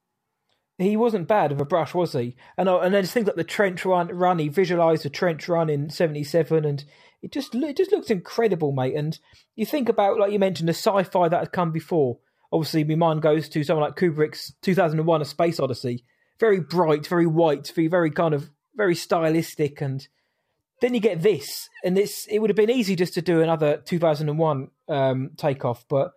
[0.78, 2.36] He wasn't bad of a brush, was he?
[2.56, 4.38] And and then things like the trench run, run.
[4.38, 6.84] He visualised the trench run in '77, and
[7.22, 8.94] it just it just looks incredible, mate.
[8.94, 9.18] And
[9.56, 12.18] you think about like you mentioned the sci-fi that had come before.
[12.52, 16.04] Obviously, my mind goes to someone like Kubrick's 2001: A Space Odyssey.
[16.38, 20.08] Very bright, very white, very kind of very stylistic, and
[20.80, 23.78] then you get this, and this it would have been easy just to do another
[23.78, 26.12] 2001 um, takeoff, but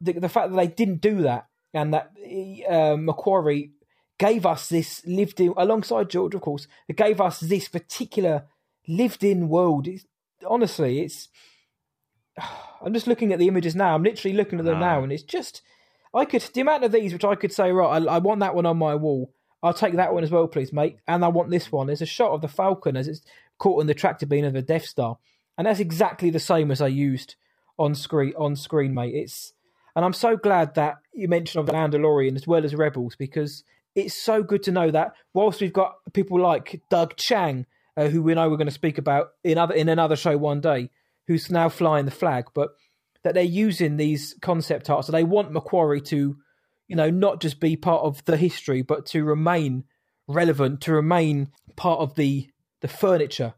[0.00, 2.12] the, the fact that they didn't do that and that
[2.68, 3.70] uh, McQuarrie
[4.18, 8.44] gave us this lived in alongside George, of course, it gave us this particular
[8.88, 9.86] lived in world.
[9.86, 10.04] It's,
[10.46, 11.28] honestly, it's.
[12.82, 13.94] I'm just looking at the images now.
[13.94, 15.62] I'm literally looking at them now, and it's just.
[16.14, 18.02] I could the amount of these which I could say right.
[18.02, 19.34] I, I want that one on my wall.
[19.62, 20.98] I'll take that one as well, please, mate.
[21.08, 21.88] And I want this one.
[21.88, 23.22] There's a shot of the Falcon as it's
[23.58, 25.18] caught on the tractor beam of the Death Star,
[25.56, 27.36] and that's exactly the same as I used
[27.78, 28.34] on screen.
[28.36, 29.14] On screen, mate.
[29.14, 29.52] It's
[29.94, 33.64] and I'm so glad that you mentioned of the Mandalorian as well as Rebels because
[33.94, 37.64] it's so good to know that whilst we've got people like Doug Chiang,
[37.96, 40.60] uh, who we know we're going to speak about in other in another show one
[40.60, 40.90] day,
[41.26, 42.70] who's now flying the flag, but
[43.24, 45.06] that they're using these concept arts.
[45.06, 46.36] So they want McQuarrie to,
[46.88, 49.84] you know, not just be part of the history, but to remain
[50.28, 52.48] relevant, to remain part of the
[52.86, 53.54] the furniture.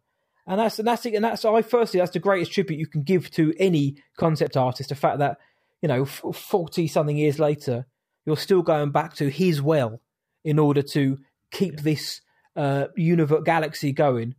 [0.46, 3.30] And that's and that's and that's I firstly that's the greatest tribute you can give
[3.32, 4.88] to any concept artist.
[4.88, 5.38] The fact that
[5.82, 7.86] you know forty something years later
[8.24, 10.00] you're still going back to his well
[10.44, 11.18] in order to
[11.50, 12.20] keep this
[12.56, 14.34] uh, universe galaxy going,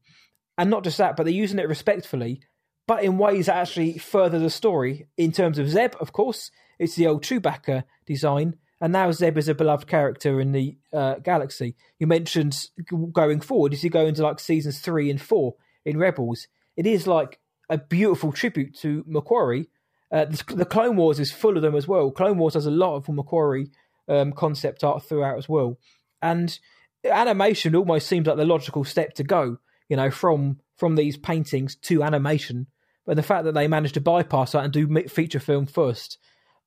[0.58, 2.42] and not just that, but they're using it respectfully,
[2.88, 5.08] but in ways that actually further the story.
[5.18, 6.50] In terms of Zeb, of course,
[6.80, 11.16] it's the old Chewbacca design, and now Zeb is a beloved character in the uh,
[11.16, 11.76] galaxy.
[12.00, 12.70] You mentioned
[13.12, 17.06] going forward, as you go into like seasons three and four in Rebels, it is
[17.06, 17.40] like
[17.70, 19.68] a beautiful tribute to McQuarrie.
[20.12, 22.10] Uh, the, the, Clone Wars is full of them as well.
[22.10, 23.70] Clone Wars has a lot of McQuarrie
[24.08, 25.78] um, concept art throughout as well,
[26.22, 26.58] and
[27.04, 29.58] animation almost seems like the logical step to go.
[29.90, 32.68] You know, from from these paintings to animation,
[33.06, 36.18] but the fact that they managed to bypass that and do feature film first,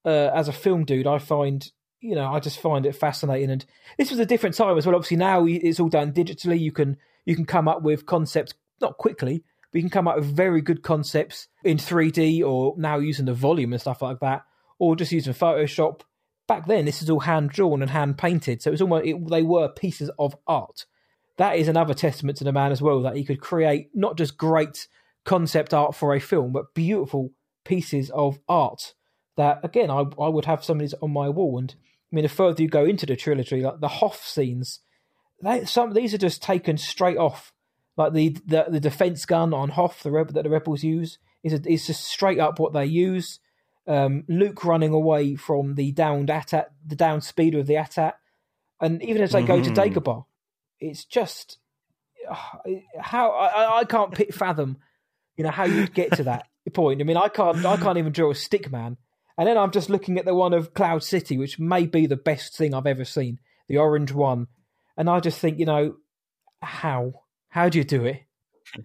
[0.04, 1.68] uh, as a film dude, I find
[2.02, 3.50] you know, I just find it fascinating.
[3.50, 3.64] And
[3.96, 4.96] this was a different time as well.
[4.96, 6.60] Obviously, now it's all done digitally.
[6.60, 10.16] You can you can come up with concepts not quickly, but you can come up
[10.16, 14.44] with very good concepts in 3D or now using the volume and stuff like that,
[14.78, 16.00] or just using Photoshop.
[16.48, 19.28] Back then, this is all hand drawn and hand painted, so it was almost it,
[19.30, 20.86] they were pieces of art.
[21.38, 24.36] That is another testament to the man as well that he could create not just
[24.36, 24.88] great
[25.24, 27.32] concept art for a film, but beautiful
[27.64, 28.94] pieces of art
[29.36, 31.74] that again I, I would have some of these on my wall and
[32.14, 34.80] mean, the further you go into the trilogy, like the Hoth scenes,
[35.42, 37.52] they, some these are just taken straight off.
[37.96, 41.52] Like the the, the defense gun on Hoth, the rebel that the rebels use, is
[41.52, 43.40] a, is just straight up what they use.
[43.86, 48.14] Um, Luke running away from the downed AT-AT, the down speeder of the AT-AT,
[48.80, 49.46] and even as they mm-hmm.
[49.48, 49.98] go to mm-hmm.
[49.98, 50.24] Dagobah,
[50.78, 51.58] it's just
[52.30, 52.36] uh,
[53.00, 54.78] how I, I can't fathom,
[55.36, 57.00] you know, how you'd get to that point.
[57.00, 58.98] I mean, I can't I can't even draw a stick man,
[59.38, 62.16] And then I'm just looking at the one of Cloud City, which may be the
[62.16, 64.48] best thing I've ever seen, the orange one.
[64.96, 65.96] And I just think, you know,
[66.60, 67.22] how?
[67.48, 68.22] How do you do it?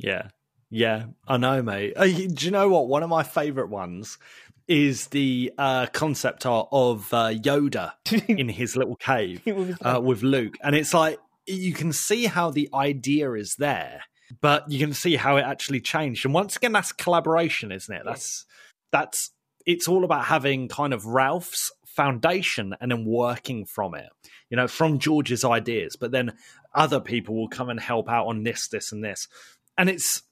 [0.00, 0.28] Yeah.
[0.70, 1.94] Yeah, I know, mate.
[1.96, 2.88] Uh, do you know what?
[2.88, 4.18] One of my favorite ones
[4.66, 7.92] is the uh, concept art of uh, Yoda
[8.28, 9.42] in his little cave
[9.80, 10.56] uh, with Luke.
[10.62, 14.02] And it's like, you can see how the idea is there,
[14.42, 16.26] but you can see how it actually changed.
[16.26, 18.02] And once again, that's collaboration, isn't it?
[18.04, 18.44] That's,
[18.92, 19.30] that's,
[19.68, 24.08] it's all about having kind of Ralph's foundation and then working from it,
[24.48, 26.32] you know, from George's ideas, but then
[26.74, 29.28] other people will come and help out on this, this, and this.
[29.76, 30.22] And it's,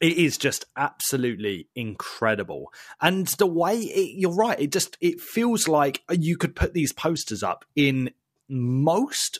[0.00, 2.72] it is just absolutely incredible.
[3.00, 6.92] And the way it, you're right it just it feels like you could put these
[6.92, 8.10] posters up in
[8.48, 9.38] most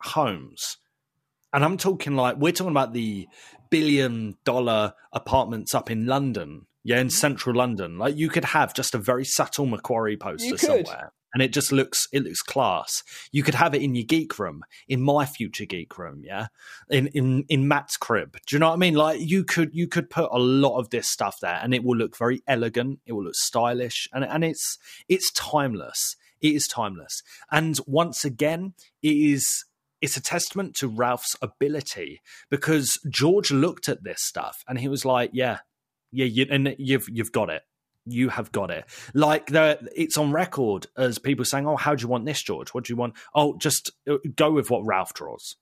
[0.00, 0.78] homes.
[1.52, 3.28] And i'm talking like we're talking about the
[3.70, 7.10] billion dollar apartments up in london yeah in mm-hmm.
[7.10, 11.52] central london like you could have just a very subtle McQuarrie poster somewhere and it
[11.52, 13.02] just looks it looks class.
[13.32, 16.46] You could have it in your geek room, in my future geek room, yeah,
[16.90, 18.36] in in in Matt's crib.
[18.46, 18.94] Do you know what I mean?
[18.94, 21.96] Like you could you could put a lot of this stuff there, and it will
[21.96, 23.00] look very elegant.
[23.06, 26.16] It will look stylish, and and it's it's timeless.
[26.40, 29.64] It is timeless, and once again, it is
[30.00, 35.04] it's a testament to Ralph's ability because George looked at this stuff and he was
[35.04, 35.58] like, "Yeah,
[36.10, 37.62] yeah, you, and you've you've got it
[38.10, 38.84] you have got it.
[39.14, 42.70] Like the, it's on record as people saying, "Oh, how do you want this, George?
[42.70, 43.14] What do you want?
[43.34, 45.56] Oh, just uh, go with what Ralph draws."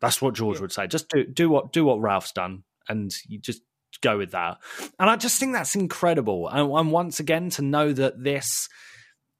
[0.00, 0.62] That's what George yeah.
[0.62, 0.86] would say.
[0.86, 3.62] Just do do what do what Ralph's done, and you just
[4.02, 4.58] go with that.
[4.98, 6.48] And I just think that's incredible.
[6.48, 8.68] And, and once again, to know that this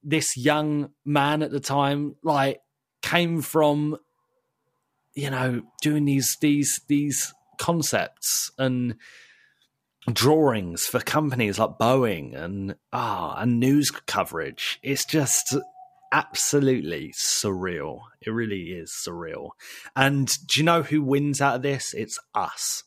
[0.02, 2.60] this young man at the time, like,
[3.02, 3.98] came from,
[5.14, 8.96] you know, doing these these these concepts and
[10.06, 14.78] drawings for companies like Boeing and ah and news coverage.
[14.82, 15.56] It's just
[16.12, 18.00] absolutely surreal.
[18.20, 19.50] It really is surreal.
[19.94, 21.94] And do you know who wins out of this?
[21.94, 22.84] It's us.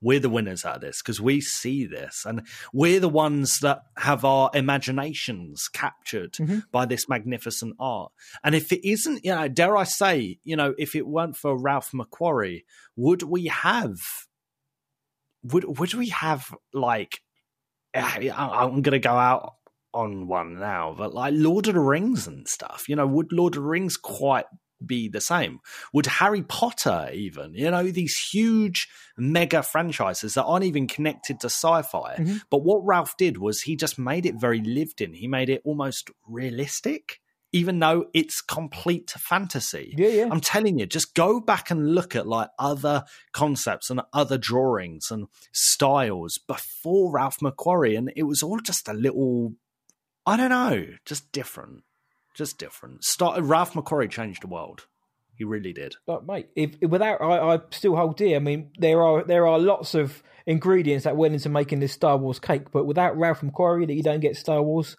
[0.00, 3.82] We're the winners out of this because we see this and we're the ones that
[3.96, 6.60] have our imaginations captured mm-hmm.
[6.70, 8.12] by this magnificent art.
[8.44, 11.58] And if it isn't, you know, dare I say, you know, if it weren't for
[11.58, 12.62] Ralph McQuarrie,
[12.94, 13.96] would we have
[15.42, 17.20] would would we have like?
[17.94, 19.54] I'm going to go out
[19.94, 22.84] on one now, but like Lord of the Rings and stuff.
[22.88, 24.44] You know, would Lord of the Rings quite
[24.84, 25.60] be the same?
[25.92, 27.54] Would Harry Potter even?
[27.54, 32.16] You know, these huge mega franchises that aren't even connected to sci-fi.
[32.18, 32.36] Mm-hmm.
[32.50, 35.14] But what Ralph did was he just made it very lived in.
[35.14, 37.20] He made it almost realistic
[37.52, 39.94] even though it's complete fantasy.
[39.96, 40.28] Yeah, yeah.
[40.30, 45.10] I'm telling you, just go back and look at like other concepts and other drawings
[45.10, 49.54] and styles before Ralph McQuarrie, and it was all just a little,
[50.26, 51.84] I don't know, just different,
[52.34, 53.04] just different.
[53.04, 54.86] Start, Ralph McQuarrie changed the world.
[55.34, 55.94] He really did.
[56.04, 58.36] But mate, if, without I, I still hold dear.
[58.36, 62.16] I mean, there are there are lots of ingredients that went into making this Star
[62.16, 64.96] Wars cake, but without Ralph McQuarrie, that you don't get Star Wars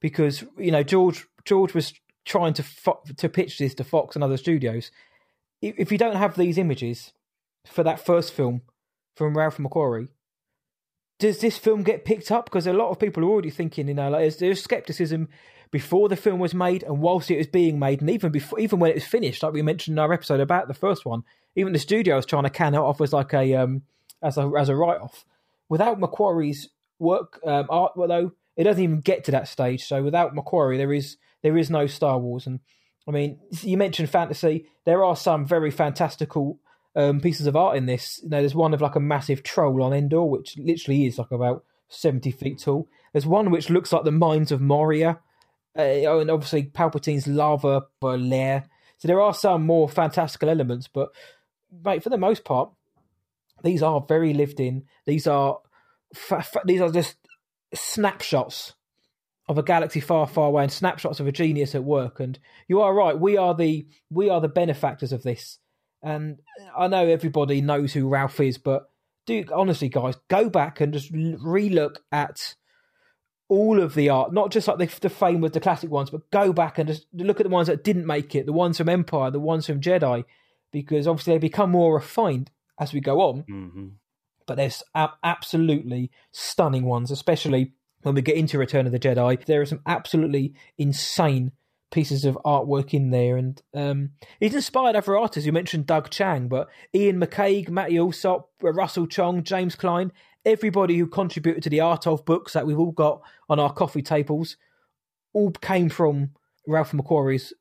[0.00, 1.94] because you know George George was
[2.26, 4.90] trying to fo- to pitch this to Fox and other studios.
[5.62, 7.12] If, you don't have these images
[7.66, 8.62] for that first film
[9.16, 10.08] from Ralph McQuarrie,
[11.18, 12.44] does this film get picked up?
[12.44, 15.28] Because a lot of people are already thinking, you know, like there's, skepticism
[15.70, 18.78] before the film was made and whilst it was being made, and even before, even
[18.78, 21.24] when it was finished, like we mentioned in our episode about the first one,
[21.56, 23.82] even the studio was trying to can it off as like a um
[24.22, 25.24] as a as a write off.
[25.68, 29.84] Without McQuarrie's work, um, art, though it doesn't even get to that stage.
[29.84, 32.46] So without McQuarrie, there is there is no Star Wars.
[32.46, 32.60] And
[33.06, 34.66] I mean, you mentioned fantasy.
[34.84, 36.60] There are some very fantastical
[36.94, 38.20] um, pieces of art in this.
[38.22, 41.30] You know, there's one of like a massive troll on Endor, which literally is like
[41.30, 42.88] about 70 feet tall.
[43.12, 45.20] There's one which looks like the mines of Moria.
[45.78, 45.82] Uh,
[46.20, 48.64] and obviously Palpatine's lava lair.
[48.98, 51.10] So there are some more fantastical elements, but
[51.84, 52.70] mate, for the most part,
[53.62, 54.84] these are very lived in.
[55.06, 55.60] These are
[56.12, 57.16] fa- fa- these are just
[57.74, 58.74] snapshots
[59.48, 62.20] of a galaxy far, far away and snapshots of a genius at work.
[62.20, 62.38] And
[62.68, 63.18] you are right.
[63.18, 65.58] We are the we are the benefactors of this.
[66.02, 66.38] And
[66.76, 68.90] I know everybody knows who Ralph is, but
[69.26, 72.54] do honestly, guys, go back and just relook at
[73.48, 76.30] all of the art, not just like the, the fame with the classic ones, but
[76.30, 78.88] go back and just look at the ones that didn't make it, the ones from
[78.88, 80.24] Empire, the ones from Jedi,
[80.70, 83.44] because obviously they become more refined as we go on.
[83.50, 83.86] Mm-hmm.
[84.46, 89.60] But there's absolutely stunning ones, especially when we get into Return of the Jedi, there
[89.60, 91.52] are some absolutely insane
[91.90, 95.46] pieces of artwork in there, and um, he's inspired other artists.
[95.46, 100.12] You mentioned Doug Chiang, but Ian McCaig, Matty Allsopp, Russell Chong, James Clyne,
[100.44, 104.02] everybody who contributed to the art of books that we've all got on our coffee
[104.02, 104.56] tables
[105.32, 106.30] all came from
[106.66, 107.52] Ralph McQuarrie's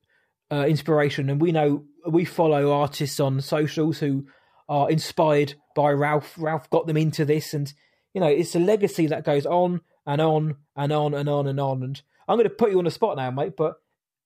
[0.51, 4.25] uh, inspiration, and we know we follow artists on socials who
[4.69, 6.33] are inspired by Ralph.
[6.37, 7.71] Ralph got them into this, and
[8.13, 11.59] you know it's a legacy that goes on and on and on and on and
[11.59, 11.83] on.
[11.83, 13.53] And I'm going to put you on the spot now, mate.
[13.55, 13.75] But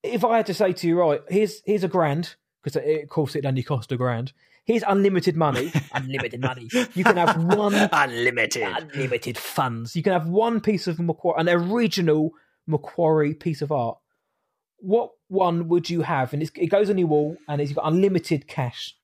[0.04, 3.36] if I had to say to you, right, here's here's a grand because of course
[3.36, 4.32] it only cost a grand.
[4.64, 5.74] Here's unlimited money.
[5.94, 6.70] unlimited money.
[6.94, 8.62] You can have one Unlimited.
[8.64, 9.96] unlimited funds.
[9.96, 12.32] You can have one piece of McQuarrie, an original
[12.70, 13.98] McQuarrie piece of art.
[14.78, 16.34] What one would you have?
[16.34, 18.96] And it's, it goes on your wall, and it's got unlimited cash.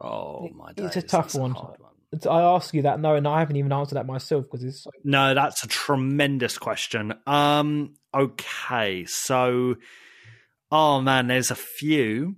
[0.00, 0.86] Oh my god.
[0.86, 1.52] It's a tough one.
[1.52, 1.89] hard It's-
[2.28, 5.34] I ask you that knowing I haven't even answered that myself because it's so No,
[5.34, 7.14] that's a tremendous question.
[7.26, 9.76] Um, okay, so,
[10.72, 12.36] oh man, there's a few.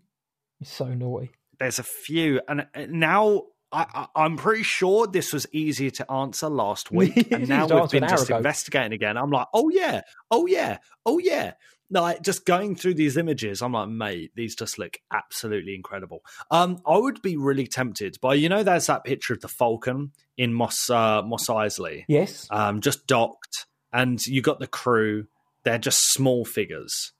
[0.60, 1.30] it's so naughty.
[1.58, 6.10] There's a few, and uh, now I, I, I'm pretty sure this was easier to
[6.10, 8.36] answer last week, and now we've been an just ago.
[8.36, 9.16] investigating again.
[9.16, 11.52] I'm like, oh yeah, oh yeah, oh yeah.
[12.00, 16.22] Like just going through these images, I'm like, mate, these just look absolutely incredible.
[16.50, 20.12] Um, I would be really tempted by, you know, there's that picture of the Falcon
[20.38, 22.04] in Mos uh, Mos Eisley.
[22.08, 22.48] Yes.
[22.50, 25.26] um, just docked, and you got the crew.
[25.64, 27.12] They're just small figures,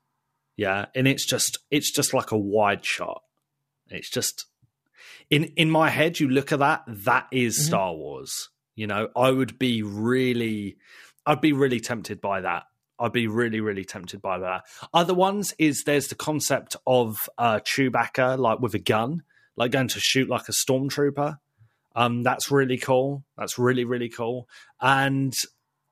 [0.57, 3.23] yeah, and it's just it's just like a wide shot.
[3.89, 4.47] It's just
[5.31, 6.18] in in my head.
[6.18, 7.66] You look at that, that is Mhm.
[7.66, 8.49] Star Wars.
[8.75, 10.79] You know, I would be really,
[11.27, 12.64] I'd be really tempted by that.
[13.03, 14.62] I'd be really, really tempted by that.
[14.94, 19.22] Other ones is there's the concept of uh, Chewbacca like with a gun,
[19.57, 21.38] like going to shoot like a stormtrooper.
[21.96, 23.24] Um, that's really cool.
[23.36, 24.48] That's really, really cool.
[24.80, 25.34] And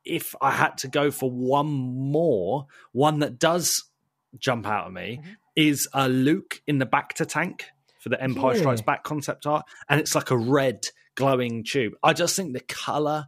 [0.05, 3.85] if I had to go for one more, one that does
[4.39, 5.37] jump out at me Mhm.
[5.57, 7.67] is uh, Luke in the Bacta tank
[8.01, 8.61] for the Empire Yeah.
[8.61, 10.87] Strikes Back concept art, and it's like a red
[11.17, 11.95] glowing tube.
[12.03, 13.27] I just think the color,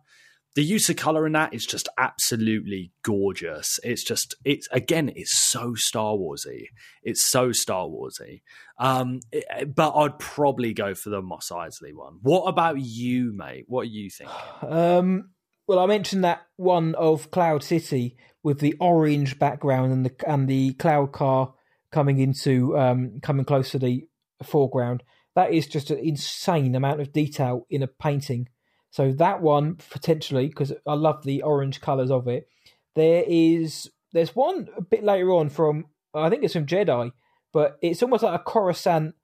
[0.54, 3.78] the use of color in that is just absolutely gorgeous.
[3.82, 6.66] It's just, it's again, it's so Star Warsy.
[7.02, 8.42] It's so Star Warsy.
[8.78, 12.18] Um, it- but I'd probably go for the Mos Eisley one.
[12.22, 13.64] What about you, mate?
[13.68, 14.36] What are you thinking?
[14.62, 15.30] Um,
[15.66, 20.48] well, I mentioned that one of Cloud City with the orange background and the and
[20.48, 21.54] the cloud car
[21.92, 24.06] coming into um, coming close to the
[24.42, 25.02] foreground.
[25.34, 28.48] That is just an insane amount of detail in a painting.
[28.92, 32.46] So that one potentially, because I love the orange colours of it.
[32.94, 37.10] There is there's one a bit later on from I think it's from Jedi,
[37.54, 39.14] but it's almost like a Coruscant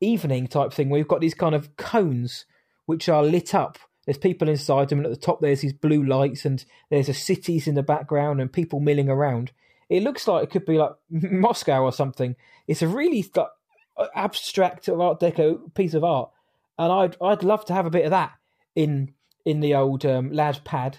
[0.00, 2.46] evening type thing where you've got these kind of cones
[2.86, 3.78] which are lit up.
[4.04, 7.14] There's people inside them, and at the top there's these blue lights, and there's a
[7.14, 9.50] cities in the background and people milling around.
[9.88, 12.36] It looks like it could be like Moscow or something.
[12.68, 13.48] It's a really like,
[13.96, 16.30] uh, abstract Art Deco piece of art,
[16.78, 18.30] and I'd I'd love to have a bit of that
[18.76, 19.14] in
[19.44, 20.98] in the old um, lad pad.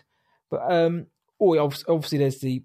[0.50, 1.08] But um,
[1.40, 2.64] or obviously there's the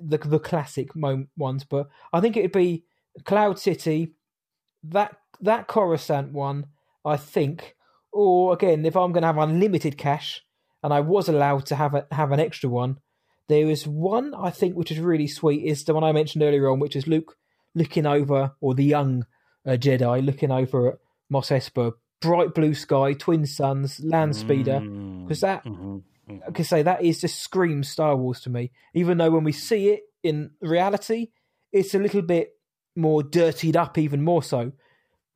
[0.00, 2.84] the the classic mo- ones, but I think it'd be
[3.24, 4.12] Cloud City,
[4.84, 6.66] that that Coruscant one,
[7.04, 7.74] I think.
[8.12, 10.44] Or again, if I'm going to have unlimited cash,
[10.84, 12.98] and I was allowed to have a, have an extra one,
[13.48, 15.64] there is one I think which is really sweet.
[15.64, 17.36] Is the one I mentioned earlier on, which is Luke
[17.74, 19.26] looking over, or the young
[19.66, 21.92] uh, Jedi looking over at Mos Espa,
[22.24, 24.80] bright blue sky, twin suns, land speeder.
[24.80, 25.22] Mm.
[25.24, 26.02] Because that Mhm.
[26.48, 28.70] I can say that is just screams Star Wars to me.
[28.94, 31.28] Even though when we see it in reality,
[31.70, 32.56] it's a little bit
[32.96, 34.72] more dirtied up, even more so.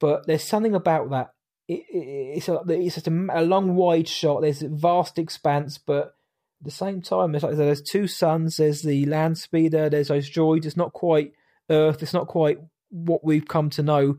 [0.00, 1.34] But there's something about that.
[1.66, 4.40] It, it, it's a, it's just a, a long, wide shot.
[4.40, 6.14] There's a vast expanse, but
[6.60, 8.56] at the same time, it's like there's two suns.
[8.56, 9.90] There's the land speeder.
[9.90, 10.64] There's those droids.
[10.64, 11.32] It's not quite
[11.68, 12.02] Earth.
[12.02, 12.58] It's not quite
[12.90, 14.16] what we've come to know.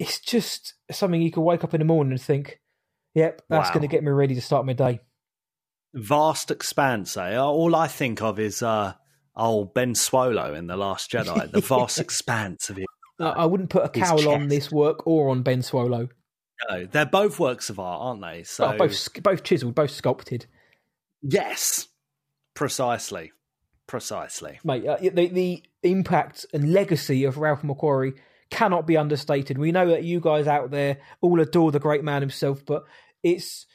[0.00, 2.58] It's just something you can wake up in the morning and think,
[3.14, 3.74] "Yep, that's Wow.
[3.74, 5.00] going to get me ready to start my day."
[5.94, 7.36] Vast expanse, eh?
[7.36, 8.94] All I think of is uh,
[9.36, 11.50] old Ben Swolo in The Last Jedi.
[11.50, 12.86] The vast expanse of it.
[13.18, 16.08] I I wouldn't put a cowl on this work or on Ben Swolo.
[16.68, 18.42] No, they're both works of art, aren't they?
[18.44, 20.46] So Well, both both chiseled, both sculpted,
[21.22, 21.88] yes,
[22.54, 23.32] precisely,
[23.86, 24.58] precisely.
[24.64, 24.86] mate.
[24.86, 28.16] Uh, the the impact and legacy of Ralph McQuarrie
[28.50, 29.58] cannot be understated.
[29.58, 32.84] We know that you guys out there all adore the great man himself, but
[33.22, 33.66] it's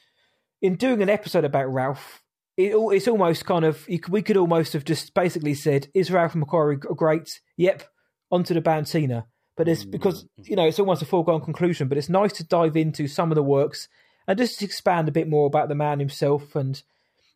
[0.62, 2.22] in doing an episode about Ralph.
[2.56, 6.82] It, it's almost kind of we could almost have just basically said, "Is Ralph McQuarrie
[6.82, 7.82] g- great?" Yep,
[8.30, 9.26] onto the Bantina.
[9.56, 9.90] But it's mm.
[9.90, 11.88] because you know it's almost a foregone conclusion.
[11.88, 13.88] But it's nice to dive into some of the works
[14.26, 16.82] and just expand a bit more about the man himself and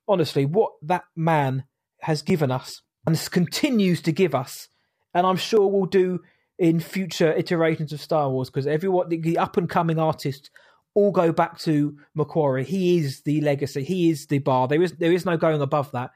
[0.09, 1.65] honestly what that man
[2.01, 4.69] has given us and continues to give us,
[5.15, 6.21] and I'm sure we'll do
[6.61, 10.51] in future iterations of Star Wars because everyone, the up and coming artists,
[10.95, 12.67] all go back to McQuarrie.
[12.67, 13.83] He is the legacy.
[13.83, 14.69] He is the bar.
[14.69, 16.11] There is there is no going above that.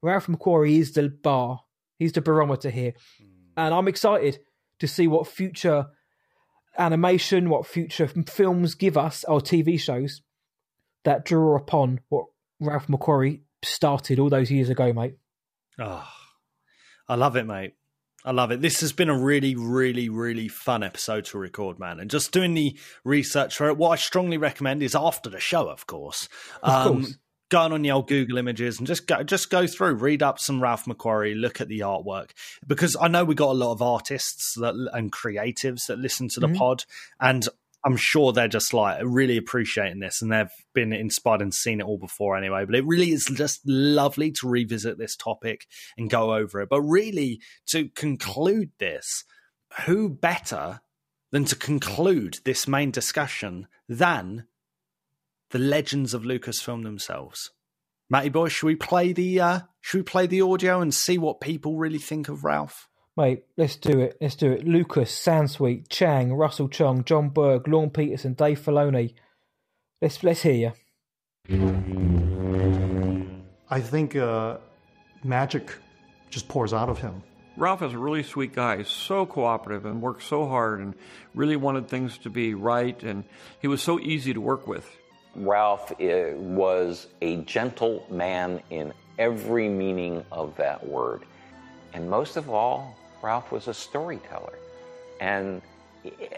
[0.00, 1.60] Ralph McQuarrie is the bar.
[1.98, 3.26] He's the barometer here, hmm.
[3.56, 4.38] and I'm excited
[4.78, 5.86] to see what future
[6.78, 10.22] animation, what future films give us, or TV shows
[11.04, 12.26] that draw upon what
[12.60, 15.16] Ralph McQuarrie started all those years ago, mate.
[15.80, 16.08] Oh,
[17.08, 17.74] I love it, mate.
[18.28, 18.60] I love it.
[18.60, 21.98] This has been a really, really, really fun episode to record, man.
[21.98, 25.66] And just doing the research for it, what I strongly recommend is after the show,
[25.70, 26.28] of course.
[26.62, 27.14] Of um, course.
[27.50, 30.62] Going on the old Google images and just go, just go through, read up some
[30.62, 32.32] Ralph McQuarrie, look at the artwork
[32.66, 36.40] because I know we got a lot of artists that, and creatives that listen to
[36.40, 36.56] the Mhm.
[36.58, 36.84] pod,
[37.18, 37.48] and
[37.88, 41.84] I'm sure they're just like really appreciating this and they've been inspired and seen it
[41.84, 42.66] all before anyway.
[42.66, 45.66] But it really is just lovely to revisit this topic
[45.96, 46.68] and go over it.
[46.68, 49.24] But really, to conclude this,
[49.86, 50.82] who better
[51.32, 54.46] than to conclude this main discussion than
[55.48, 57.52] the legends of Lucasfilm themselves?
[58.10, 61.40] Matty boy, should we play the uh, should we play the audio and see what
[61.40, 62.87] people really think of Ralph?
[63.18, 64.16] Mate, let's do it.
[64.20, 64.64] Let's do it.
[64.64, 69.14] Lucas, Sansweet, Chiang, Russell Chung, John Berg, Lorne Peterson, Dave Filoni.
[70.00, 70.72] Let's let's hear
[71.48, 71.90] you.
[73.68, 74.58] I think uh,
[75.24, 75.72] magic
[76.30, 77.24] just pours out of him.
[77.56, 78.76] Ralph is a really sweet guy.
[78.76, 80.94] He's so cooperative and worked so hard and
[81.34, 83.02] really wanted things to be right.
[83.02, 83.24] And
[83.60, 84.88] he was so easy to work with.
[85.34, 91.24] Ralph uh, was a gentle man in every meaning of that word.
[91.92, 94.58] And most of all, Ralph was a storyteller.
[95.20, 95.62] And,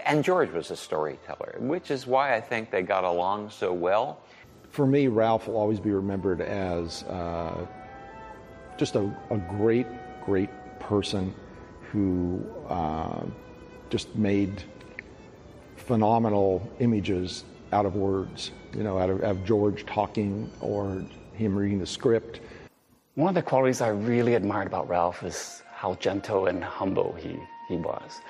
[0.04, 4.20] and George was a storyteller, which is why I think they got along so well.
[4.70, 7.66] For me, Ralph will always be remembered as uh,
[8.76, 9.86] just a, a great,
[10.24, 11.34] great person
[11.90, 13.24] who uh,
[13.90, 14.62] just made
[15.76, 21.04] phenomenal images out of words, you know, out of, out of George talking or
[21.34, 22.40] him reading the script.
[23.16, 27.34] One of the qualities I really admired about Ralph is how gentle and humble he,
[27.68, 28.20] he was.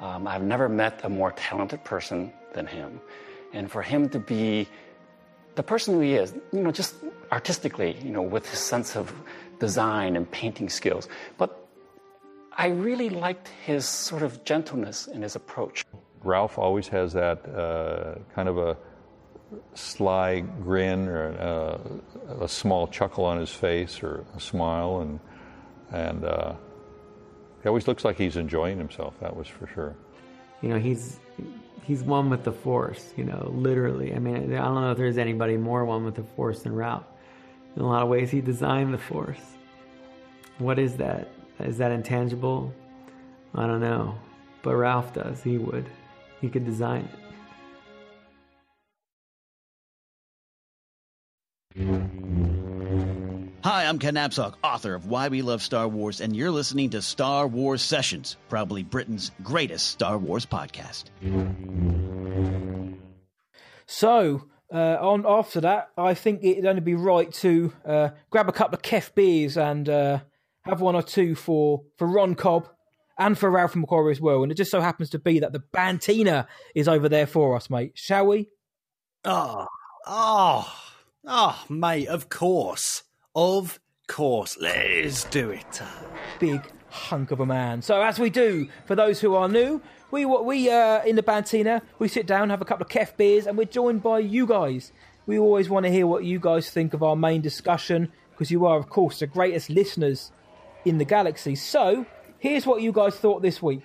[0.00, 2.98] Um, I've never met a more talented person than him.
[3.52, 4.66] And for him to be
[5.54, 6.94] the person who he is, you know, just
[7.30, 9.12] artistically, you know, with his sense of
[9.60, 11.06] design and painting skills.
[11.36, 11.50] But
[12.56, 15.84] I really liked his sort of gentleness in his approach.
[16.22, 18.78] Ralph always has that uh, kind of a
[19.74, 25.20] sly grin or uh, a small chuckle on his face or a smile, and
[25.92, 26.54] and uh,
[27.64, 29.18] he always looks like he's enjoying himself.
[29.20, 29.96] That was for sure.
[30.60, 31.18] You know, he's
[31.82, 33.14] he's one with the force.
[33.16, 34.14] You know, literally.
[34.14, 37.06] I mean, I don't know if there's anybody more one with the force than Ralph.
[37.74, 39.40] In a lot of ways, he designed the force.
[40.58, 41.30] What is that?
[41.58, 42.70] Is that intangible?
[43.54, 44.14] I don't know.
[44.60, 45.42] But Ralph does.
[45.42, 45.86] He would.
[46.42, 47.08] He could design
[51.74, 51.80] it.
[51.80, 52.53] Mm-hmm.
[53.64, 57.00] Hi, I'm Ken Napzok, author of Why We Love Star Wars, and you're listening to
[57.00, 61.04] Star Wars Sessions, probably Britain's greatest Star Wars podcast.
[63.86, 68.52] So, uh, on after that, I think it'd only be right to uh, grab a
[68.52, 70.20] couple of Kef beers and uh,
[70.66, 72.68] have one or two for, for Ron Cobb
[73.18, 74.42] and for Ralph McQuarrie as well.
[74.42, 77.70] And it just so happens to be that the Bantina is over there for us,
[77.70, 77.92] mate.
[77.94, 78.50] Shall we?
[79.24, 79.68] Oh,
[80.06, 80.70] oh,
[81.26, 83.03] oh, mate, of course.
[83.34, 84.56] Of course.
[84.60, 85.82] Let's do it.
[86.38, 87.82] Big hunk of a man.
[87.82, 91.82] So, as we do, for those who are new, we we uh, in the Bantina,
[91.98, 94.92] we sit down, have a couple of Kef beers, and we're joined by you guys.
[95.26, 98.66] We always want to hear what you guys think of our main discussion because you
[98.66, 100.30] are, of course, the greatest listeners
[100.84, 101.54] in the galaxy.
[101.54, 102.06] So,
[102.38, 103.82] here's what you guys thought this week.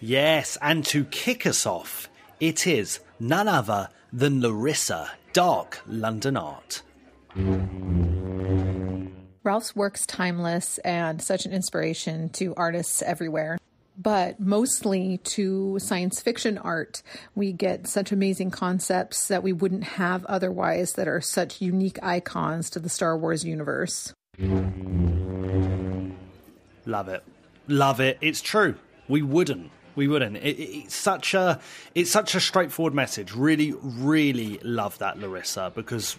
[0.00, 2.08] Yes, and to kick us off,
[2.40, 6.82] it is none other than Larissa, Dark London Art.
[9.42, 13.58] Ralph's work's timeless and such an inspiration to artists everywhere.
[13.98, 17.02] But mostly to science fiction art,
[17.34, 22.68] we get such amazing concepts that we wouldn't have otherwise that are such unique icons
[22.70, 24.12] to the Star Wars universe.
[26.84, 27.22] Love it.
[27.68, 28.18] Love it.
[28.20, 28.74] It's true.
[29.08, 29.70] We wouldn't.
[29.94, 30.36] We wouldn't.
[30.36, 31.58] It, it, it's such a
[31.94, 33.32] it's such a straightforward message.
[33.34, 36.18] Really, really love that, Larissa, because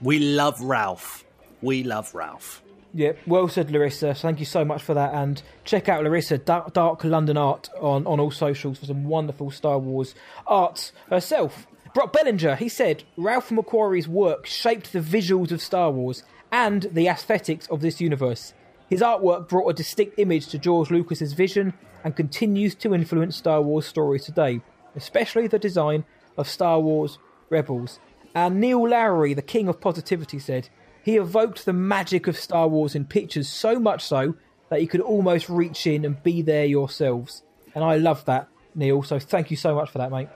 [0.00, 1.24] we love Ralph.
[1.62, 2.62] We love Ralph.
[2.92, 4.14] Yeah, well said, Larissa.
[4.14, 5.14] Thank you so much for that.
[5.14, 9.50] And check out Larissa, Dark, Dark London Art, on, on all socials for some wonderful
[9.50, 10.14] Star Wars
[10.46, 11.66] art herself.
[11.94, 17.08] Brock Bellinger, he said, Ralph McQuarrie's work shaped the visuals of Star Wars and the
[17.08, 18.54] aesthetics of this universe.
[18.88, 23.62] His artwork brought a distinct image to George Lucas's vision and continues to influence Star
[23.62, 24.60] Wars stories today,
[24.96, 26.04] especially the design
[26.36, 27.18] of Star Wars
[27.50, 28.00] Rebels.
[28.34, 30.68] And Neil Lowery, the king of positivity, said
[31.02, 34.34] he evoked the magic of Star Wars in pictures so much so
[34.68, 37.42] that you could almost reach in and be there yourselves.
[37.74, 39.02] And I love that, Neil.
[39.02, 40.28] So thank you so much for that, mate.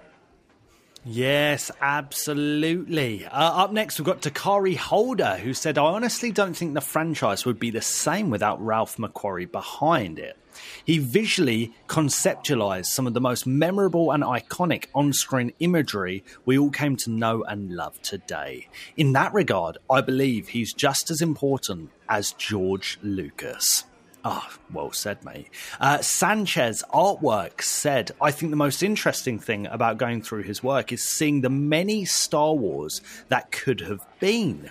[1.06, 3.26] Yes, absolutely.
[3.26, 7.44] Uh, up next, we've got Takari Holder, who said, I honestly don't think the franchise
[7.44, 10.38] would be the same without Ralph McQuarrie behind it.
[10.84, 16.70] He visually conceptualized some of the most memorable and iconic on screen imagery we all
[16.70, 18.68] came to know and love today.
[18.96, 23.84] In that regard, I believe he's just as important as George Lucas.
[24.26, 25.50] Ah, oh, well said, mate.
[25.78, 30.92] Uh, Sanchez Artwork said, I think the most interesting thing about going through his work
[30.92, 34.70] is seeing the many Star Wars that could have been.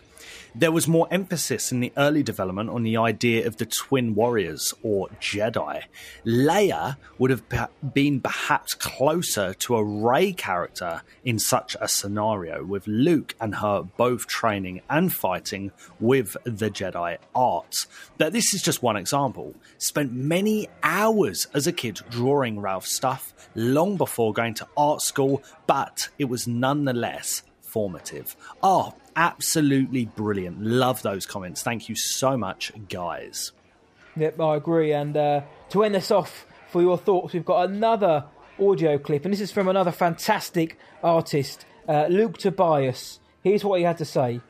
[0.55, 4.73] There was more emphasis in the early development on the idea of the twin warriors
[4.83, 5.83] or Jedi.
[6.25, 7.43] Leia would have
[7.93, 13.81] been perhaps closer to a Rey character in such a scenario, with Luke and her
[13.81, 17.87] both training and fighting with the Jedi arts.
[18.17, 19.55] But this is just one example.
[19.77, 25.41] Spent many hours as a kid drawing Ralph's stuff long before going to art school,
[25.65, 28.35] but it was nonetheless formative.
[28.61, 30.61] Oh, absolutely brilliant.
[30.61, 31.61] Love those comments.
[31.63, 33.51] Thank you so much, guys.
[34.15, 34.93] Yep, I agree.
[34.93, 38.25] And uh, to end this off for your thoughts, we've got another
[38.59, 43.19] audio clip, and this is from another fantastic artist, uh, Luke Tobias.
[43.43, 44.41] Here's what he had to say.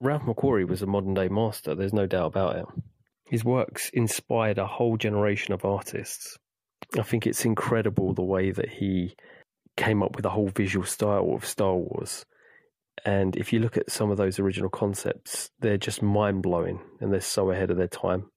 [0.00, 2.66] Ralph McQuarrie was a modern day master, there's no doubt about it.
[3.26, 6.38] His works inspired a whole generation of artists.
[6.98, 9.16] I think it's incredible the way that he
[9.78, 12.26] came up with a whole visual style of Star Wars.
[13.04, 17.12] And if you look at some of those original concepts, they're just mind blowing and
[17.12, 18.28] they're so ahead of their time.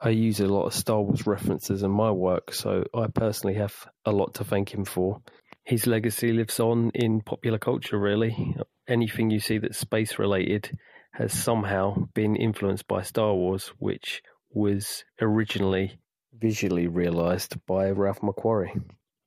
[0.00, 3.74] I use a lot of Star Wars references in my work, so I personally have
[4.04, 5.22] a lot to thank him for.
[5.64, 8.54] His legacy lives on in popular culture, really.
[8.86, 10.76] Anything you see that's space related
[11.12, 15.98] has somehow been influenced by Star Wars, which was originally
[16.38, 18.78] visually realized by Ralph McQuarrie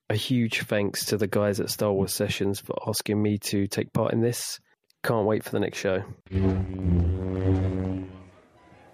[0.10, 3.92] a huge thanks to the guys at Star Wars Sessions for asking me to take
[3.94, 4.60] part in this.
[5.04, 6.04] Can't wait for the next show.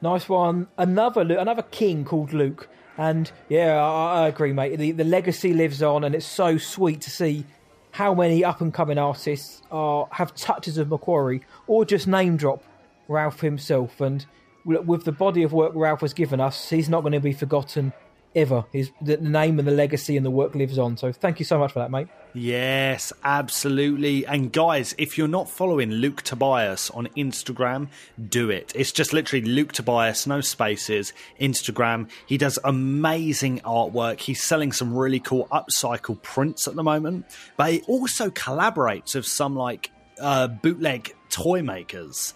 [0.02, 0.68] Nice one.
[0.78, 2.68] Another another king called Luke.
[2.98, 4.78] And yeah, I, I agree, mate.
[4.78, 7.46] The, the legacy lives on, and it's so sweet to see
[7.92, 12.64] how many up and coming artists are have touches of McQuarrie or just name drop
[13.08, 14.02] Ralph himself.
[14.02, 14.26] And
[14.66, 17.94] with the body of work Ralph has given us, he's not going to be forgotten
[18.36, 18.66] ever.
[18.72, 20.98] His the name and the legacy and the work lives on.
[20.98, 22.08] So thank you so much for that, mate.
[22.34, 24.26] Yes, absolutely.
[24.26, 27.90] And guys, if you're not following Luke Tobias on Instagram,
[28.30, 28.72] do it.
[28.74, 31.12] It's just literally Luke Tobias, no spaces,
[31.42, 32.10] Instagram.
[32.26, 34.22] He does amazing artwork.
[34.22, 37.26] He's selling some really cool upcycle prints at the moment,
[37.58, 42.34] but he also collaborates with some like uh, bootleg toy makers,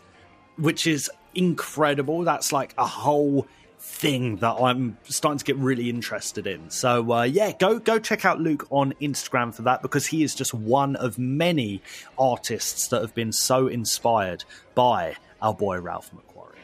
[0.58, 2.24] which is incredible.
[2.24, 3.48] That's like a whole
[3.86, 6.70] thing that I'm starting to get really interested in.
[6.70, 10.36] So uh, yeah, go go check out Luke on Instagram for that because he is
[10.36, 11.82] just one of many
[12.18, 16.56] artists that have been so inspired by our boy Ralph McQuarrie.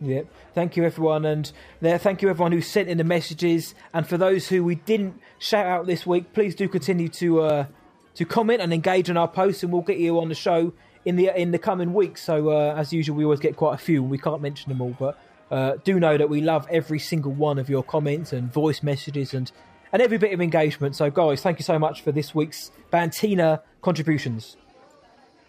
[0.00, 0.26] Yep.
[0.54, 1.50] Thank you, everyone, and
[1.80, 1.98] there.
[1.98, 5.66] Thank you, everyone who sent in the messages, and for those who we didn't shout
[5.66, 7.66] out this week, please do continue to uh,
[8.14, 10.72] to comment and engage on our posts, and we'll get you on the show
[11.04, 12.22] in the in the coming weeks.
[12.22, 14.82] So, uh, as usual, we always get quite a few, and we can't mention them
[14.82, 15.18] all, but
[15.50, 19.34] uh, do know that we love every single one of your comments and voice messages
[19.34, 19.52] and
[19.92, 20.96] and every bit of engagement.
[20.96, 24.56] So, guys, thank you so much for this week's Bantina contributions.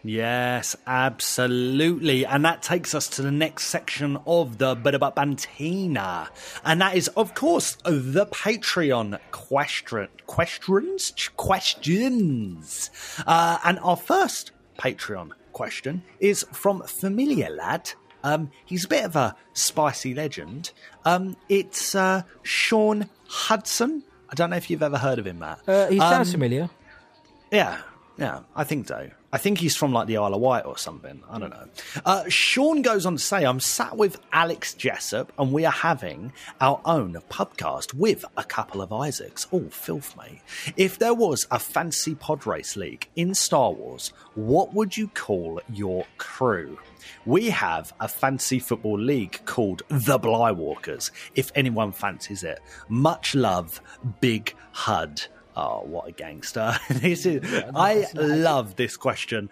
[0.03, 2.25] Yes, absolutely.
[2.25, 6.29] And that takes us to the next section of the Bit About Bantina.
[6.63, 11.13] And that is, of course, the Patreon question, questions.
[11.35, 12.89] Questions.
[13.25, 17.91] Uh, and our first Patreon question is from Familiar Lad
[18.27, 20.71] um, he's a bit of a spicy legend.
[21.05, 24.03] Um, it's uh, Sean Hudson.
[24.29, 25.61] I don't know if you've ever heard of him, Matt.
[25.67, 26.69] Uh, he sounds um, familiar.
[27.51, 27.79] Yeah,
[28.17, 29.09] yeah, I think so.
[29.31, 31.21] I think he's from like the Isle of Wight or something.
[31.29, 31.67] I don't know.
[32.05, 36.33] Uh, Sean goes on to say, I'm sat with Alex Jessup and we are having
[36.59, 39.47] our own podcast with a couple of Isaacs.
[39.51, 40.41] Oh, filth, mate.
[40.75, 45.61] If there was a fancy pod race league in Star Wars, what would you call
[45.71, 46.79] your crew?
[47.25, 52.59] We have a fancy football league called the Blywalkers, if anyone fancies it.
[52.89, 53.81] Much love,
[54.21, 55.21] Big Hud.
[55.55, 56.77] Oh, what a gangster!
[56.89, 57.51] this is.
[57.51, 59.49] Yeah, I love this question,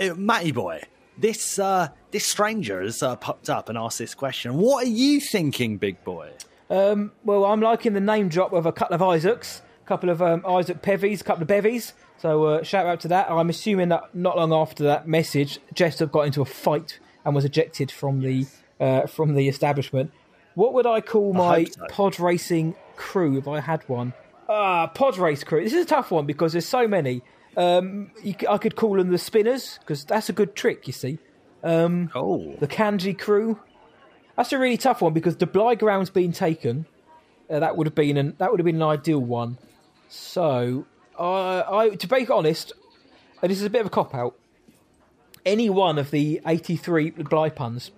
[0.00, 0.82] uh, Matty boy.
[1.18, 4.56] This uh, this stranger has uh, popped up and asked this question.
[4.56, 6.30] What are you thinking, big boy?
[6.70, 9.60] Um, well, I'm liking the name drop of a couple of Isaacs.
[9.84, 11.92] a couple of um, Isaac Pevies, a couple of bevies.
[12.22, 13.28] So uh, shout out to that.
[13.28, 17.44] I'm assuming that not long after that message, Jessup got into a fight and was
[17.44, 18.46] ejected from the
[18.78, 20.12] uh, from the establishment.
[20.54, 21.86] What would I call my hope so.
[21.90, 24.12] pod racing crew if I had one?
[24.48, 25.64] Ah, pod race crew.
[25.64, 27.22] This is a tough one because there's so many.
[27.56, 30.86] Um, you, I could call them the spinners because that's a good trick.
[30.86, 31.18] You see.
[31.64, 32.54] Um, oh.
[32.60, 33.58] The Kanji crew.
[34.36, 36.86] That's a really tough one because the Bly ground's been taken.
[37.50, 39.58] Uh, that would have been an that would have been an ideal one.
[40.08, 40.86] So,
[41.18, 42.72] uh, I to be honest,
[43.40, 44.36] and this is a bit of a cop out.
[45.44, 47.90] Any one of the eighty-three Bly puns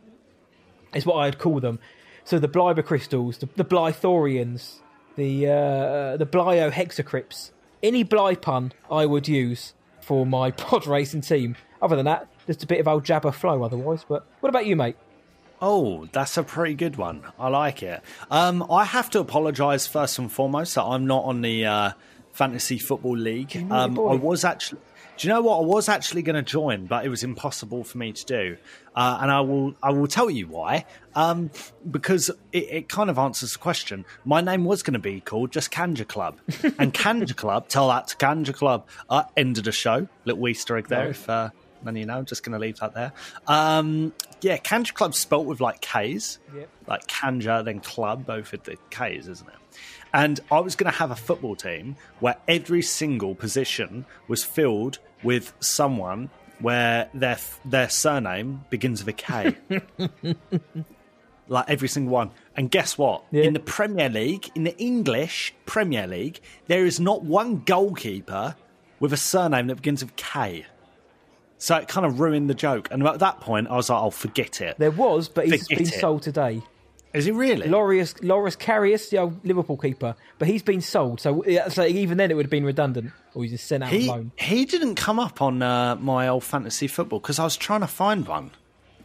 [0.95, 1.79] is what I'd call them.
[2.25, 4.79] So the Blyber crystals, the, the Blythorians,
[5.17, 7.51] the uh, the Blyo-hexacrypts.
[7.83, 11.57] Any Bly pun I would use for my pod racing team.
[11.83, 14.05] Other than that, just a bit of old jabber flow otherwise.
[14.09, 14.97] But what about you, mate?
[15.61, 17.23] Oh, that's a pretty good one.
[17.39, 18.03] I like it.
[18.31, 21.91] Um, I have to apologise first and foremost that I'm not on the uh,
[22.35, 23.57] fantasy football league.
[23.71, 23.99] Um.
[23.99, 24.81] I was actually.
[25.17, 25.59] Do you know what?
[25.59, 28.57] I was actually going to join, but it was impossible for me to do.
[28.97, 29.75] Uh, and I will.
[29.81, 30.87] I will tell you why.
[31.15, 31.53] Um,
[31.89, 34.05] because it, it kind of answers the question.
[34.25, 36.39] My name was going to be called just Kanja Club,
[36.79, 37.69] and Kanja Club.
[37.69, 38.89] Tell that to Kanja Club.
[39.09, 40.09] Uh, end of the show.
[40.25, 41.07] Little Easter egg there.
[41.07, 41.21] Nice.
[41.21, 41.51] If uh,
[41.85, 43.13] then you know, I'm just going to leave that there.
[43.47, 46.69] Um, yeah, Kanja Club spelt with like K's, Yep.
[46.89, 49.79] like Kanja, then Club, both with the K's, isn't it?
[50.15, 54.99] And I was going to have a football team where every single position was filled
[55.25, 59.57] with someone where their their surname begins with a K.
[61.49, 62.31] like every single one.
[62.57, 63.25] And guess what?
[63.33, 68.55] In the Premier League, in the English Premier League, there is not one goalkeeper
[69.01, 70.65] with a surname that begins with K.
[71.59, 72.89] So it kind of ruined the joke.
[72.93, 75.63] And at that point, I was like, "I'll "Oh, forget it." There was, but he's
[75.67, 76.01] Forget been it.
[76.01, 76.63] sold today.
[77.15, 77.69] Is he really?
[77.69, 81.21] Loris Loris Karius, the old Liverpool keeper, but he's been sold.
[81.21, 84.09] So, so even then, it would have been redundant, or he's just sent out He
[84.09, 84.33] alone.
[84.37, 87.87] he didn't come up on uh, my old fantasy football because I was trying to
[87.87, 88.51] find one.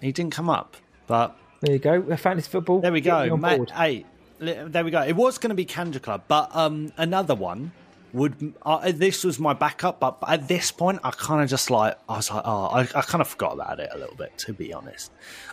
[0.02, 2.18] He didn't come up, but there you go.
[2.18, 2.82] Fantasy football.
[2.82, 3.70] There we go, mate.
[3.70, 4.06] Hey,
[4.40, 5.04] there we go.
[5.04, 7.74] It was going to be Kanja Club, but um, another one
[8.14, 8.54] would.
[8.62, 12.18] Uh, this was my backup, but at this point, I kind of just like I
[12.18, 14.74] was like, oh, I, I kind of forgot about it a little bit, to be
[14.74, 15.12] honest.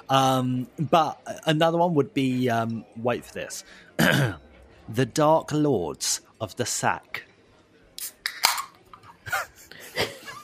[0.08, 2.48] Um, but another one would be.
[2.48, 3.64] Um, wait for this.
[3.96, 7.24] the Dark Lords of the Sack.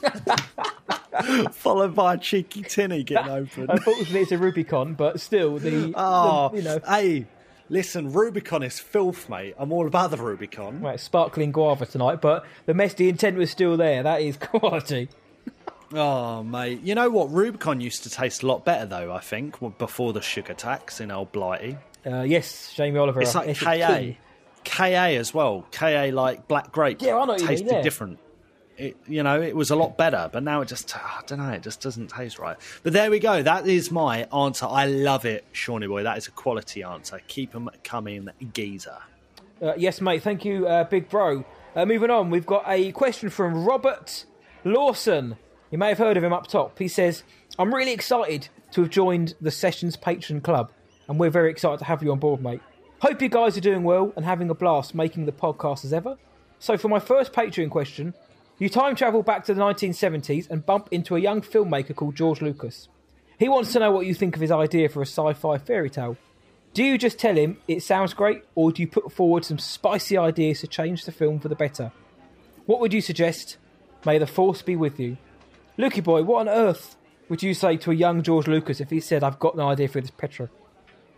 [1.52, 3.66] Followed by a cheeky tinny getting open.
[3.68, 7.26] Unfortunately, it's a Rubicon, but still, the, Oh, the you know, hey,
[7.72, 9.54] listen, Rubicon is filth, mate.
[9.58, 10.80] I'm all about the Rubicon.
[10.80, 12.20] right, sparkling guava tonight.
[12.20, 14.02] But the mess, the intent was still there.
[14.02, 15.08] That is quality.
[15.92, 16.82] Oh, mate.
[16.82, 17.32] You know what?
[17.32, 21.10] Rubicon used to taste a lot better, though, I think, before the sugar tax in
[21.10, 21.78] Old Blighty.
[22.06, 23.22] Uh, yes, Jamie Oliver.
[23.22, 23.96] It's like Essex KA.
[23.98, 24.16] King.
[24.64, 24.84] KA
[25.18, 25.66] as well.
[25.72, 27.02] KA like black grape.
[27.02, 28.18] Yeah, I know what you mean, Tasted different.
[28.78, 31.50] It, you know, it was a lot better, but now it just, I don't know,
[31.50, 32.56] it just doesn't taste right.
[32.82, 33.42] But there we go.
[33.42, 34.66] That is my answer.
[34.66, 36.02] I love it, Shawnee Boy.
[36.02, 37.20] That is a quality answer.
[37.28, 38.98] Keep them coming, geezer.
[39.60, 40.22] Uh, yes, mate.
[40.22, 41.44] Thank you, uh, big bro.
[41.76, 44.24] Uh, moving on, we've got a question from Robert
[44.64, 45.36] Lawson.
[45.70, 46.78] You may have heard of him up top.
[46.78, 47.22] He says,
[47.58, 50.70] "I'm really excited to have joined the Sessions Patron Club,
[51.08, 52.60] and we're very excited to have you on board, mate.
[53.00, 56.16] Hope you guys are doing well and having a blast making the podcast as ever.
[56.58, 58.14] So, for my first Patreon question,
[58.62, 62.40] you time travel back to the 1970s and bump into a young filmmaker called George
[62.40, 62.88] Lucas.
[63.36, 66.16] He wants to know what you think of his idea for a sci-fi fairy tale."
[66.72, 70.16] Do you just tell him it sounds great, or do you put forward some spicy
[70.16, 71.90] ideas to change the film for the better?
[72.66, 73.56] What would you suggest?
[74.06, 75.16] May the force be with you.
[75.76, 76.96] Lukey boy, what on earth
[77.28, 79.88] would you say to a young George Lucas if he said, I've got an idea
[79.88, 80.50] for this Petra?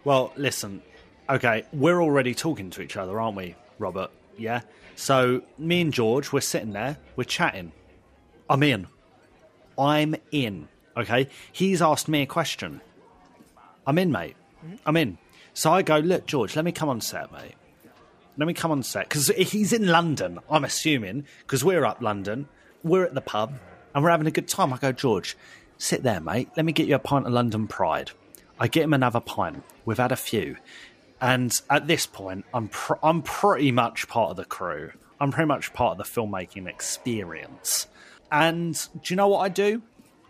[0.05, 0.81] Well, listen.
[1.29, 4.11] Okay, we're already talking to each other, aren't we, Robert?
[4.39, 4.63] Yeah.
[4.97, 7.73] So me and George, we're sitting there, we're chatting.
[8.49, 8.87] I'm in.
[9.79, 10.69] I'm in.
[10.97, 11.29] Okay.
[11.53, 12.81] He's asked me a question.
[13.87, 14.37] I'm in, mate.
[14.65, 14.77] Mm-hmm.
[14.87, 15.19] I'm in.
[15.53, 17.55] So I go, look, George, let me come on set, mate.
[18.37, 20.41] Let me come on set because he's in London.
[20.51, 22.49] I'm assuming because we're up London,
[22.83, 23.55] we're at the pub,
[23.95, 24.73] and we're having a good time.
[24.73, 25.37] I go, George,
[25.79, 26.49] sit there, mate.
[26.57, 28.11] Let me get you a pint of London Pride.
[28.59, 29.63] I get him another pint.
[29.85, 30.57] We've had a few,
[31.21, 34.93] and at this point, I'm pr- I'm pretty much part of the crew.
[35.21, 37.87] I'm pretty much part of the filmmaking experience.
[38.31, 39.83] And do you know what I do?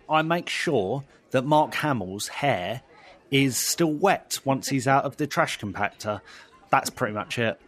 [0.08, 2.82] I make sure that Mark Hamill's hair
[3.30, 6.20] is still wet once he's out of the trash compactor.
[6.70, 7.60] That's pretty much it.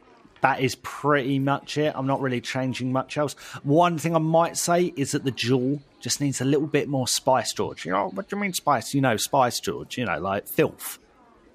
[0.42, 1.92] That is pretty much it.
[1.96, 3.32] I'm not really changing much else.
[3.62, 7.08] One thing I might say is that the jewel just needs a little bit more
[7.08, 7.86] spice, George.
[7.86, 8.94] You know, what do you mean spice?
[8.94, 9.96] You know, spice, George.
[9.98, 10.98] You know, like filth.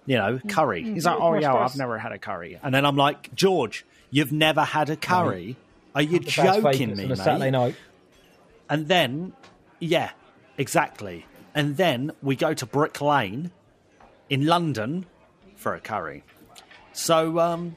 [0.06, 0.84] You know, curry.
[0.84, 1.72] mm, He's like, oh yeah, spice.
[1.72, 2.60] I've never had a curry.
[2.62, 5.56] And then I'm like, George, you've never had a curry.
[5.94, 7.18] Are you Up to Las joking me, on a mate?
[7.18, 7.76] Saturday night.
[8.70, 9.34] And then,
[9.80, 10.12] yeah,
[10.58, 11.26] exactly.
[11.54, 13.52] And then we go to Brick Lane
[14.30, 15.06] in London
[15.56, 16.24] for a curry.
[16.94, 17.76] So um,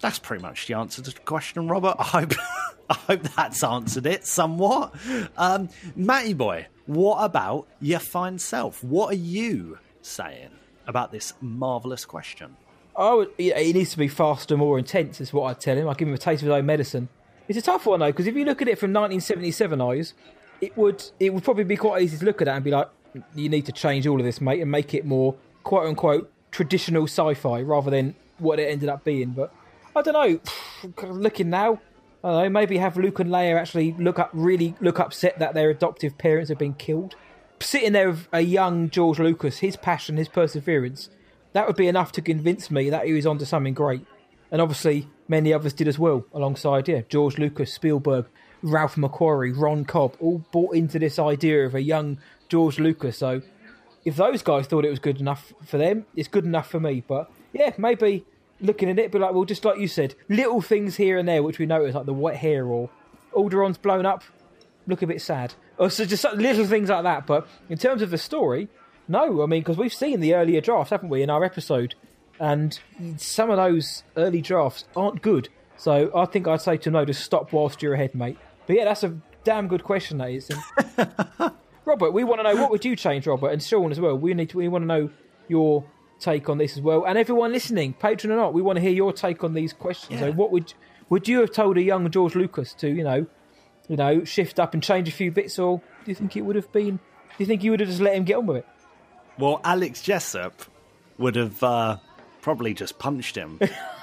[0.00, 1.96] that's pretty much the answer to the question, Robert.
[1.98, 2.32] I hope,
[2.90, 4.94] I hope that's answered it somewhat.
[5.36, 8.82] Um, Matty boy, what about your fine self?
[8.82, 10.50] What are you saying
[10.86, 12.56] about this marvelous question?
[12.96, 15.88] I would, it needs to be faster, more intense, is what I'd tell him.
[15.88, 17.08] I'd give him a taste of his own medicine.
[17.48, 20.14] It's a tough one, though, because if you look at it from 1977 eyes,
[20.60, 22.88] it would it would probably be quite easy to look at that and be like,
[23.34, 27.04] you need to change all of this, mate, and make it more quote unquote traditional
[27.04, 29.30] sci fi rather than what it ended up being.
[29.30, 29.52] But
[29.94, 30.40] I don't know.
[31.08, 31.80] Looking now,
[32.22, 32.50] I don't know.
[32.50, 36.48] Maybe have Luke and Leia actually look up, really look upset that their adoptive parents
[36.48, 37.16] have been killed.
[37.62, 41.10] Sitting there with a young George Lucas, his passion, his perseverance,
[41.52, 44.04] that would be enough to convince me that he was onto something great.
[44.50, 48.26] And obviously, many others did as well, alongside yeah, George Lucas, Spielberg,
[48.62, 53.16] Ralph McQuarrie, Ron Cobb, all bought into this idea of a young George Lucas.
[53.18, 53.42] So,
[54.04, 57.02] if those guys thought it was good enough for them, it's good enough for me.
[57.06, 58.24] But yeah, maybe
[58.60, 61.42] looking at it, be like, well, just like you said, little things here and there
[61.42, 62.90] which we notice, like the wet hair or
[63.32, 64.24] Alderaan's blown up,
[64.86, 65.54] look a bit sad.
[65.82, 67.26] Or so just little things like that.
[67.26, 68.68] But in terms of the story,
[69.08, 71.96] no, I mean, because we've seen the earlier drafts, haven't we, in our episode?
[72.38, 72.78] And
[73.16, 75.48] some of those early drafts aren't good.
[75.76, 78.38] So I think I'd say to no, just stop whilst you're ahead, mate.
[78.68, 80.52] But yeah, that's a damn good question, that is.
[81.84, 84.16] Robert, we want to know what would you change, Robert, and Sean as well.
[84.16, 85.10] We need to, we want to know
[85.48, 85.84] your
[86.20, 88.92] take on this as well, and everyone listening, patron or not, we want to hear
[88.92, 90.20] your take on these questions.
[90.20, 90.72] So, what would
[91.10, 93.26] would you have told a young George Lucas to, you know,
[93.92, 96.56] you know, shift up and change a few bits, or do you think it would
[96.56, 96.96] have been?
[96.96, 97.00] Do
[97.36, 98.66] you think you would have just let him get on with it?
[99.38, 100.54] Well, Alex Jessup
[101.18, 101.98] would have uh,
[102.40, 103.60] probably just punched him,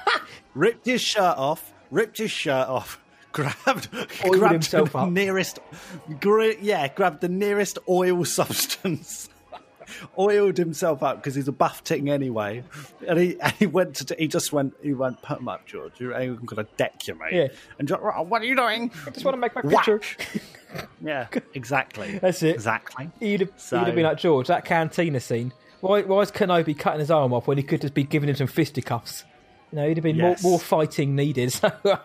[0.53, 2.99] ripped his shirt off, ripped his shirt off,
[3.31, 3.89] grabbed,
[4.25, 5.09] Oiled grabbed himself the up.
[5.09, 5.57] nearest,
[6.19, 9.27] gri- yeah, grabbed the nearest oil substance,
[10.17, 12.63] oiled himself up because he's a buff ting anyway,
[13.07, 15.93] and he and he went to he just went he went put him up, George.
[15.99, 17.33] You're- I'm gonna deck you, mate.
[17.33, 17.47] Yeah.
[17.77, 18.91] And George, "Oh, what are you doing?
[19.05, 20.01] I just want to make my picture.
[21.03, 22.19] Yeah, exactly.
[22.19, 22.53] That's it.
[22.53, 23.09] Exactly.
[23.19, 24.47] You'd have, So- you'd have been like George.
[24.47, 25.51] That cantina scene.
[25.81, 28.35] Why, why is Kenobi cutting his arm off when he could just be giving him
[28.35, 29.23] some fisticuffs?
[29.71, 30.43] You know, he'd have been Yes.
[30.43, 31.51] more, more fighting needed.
[31.53, 31.71] So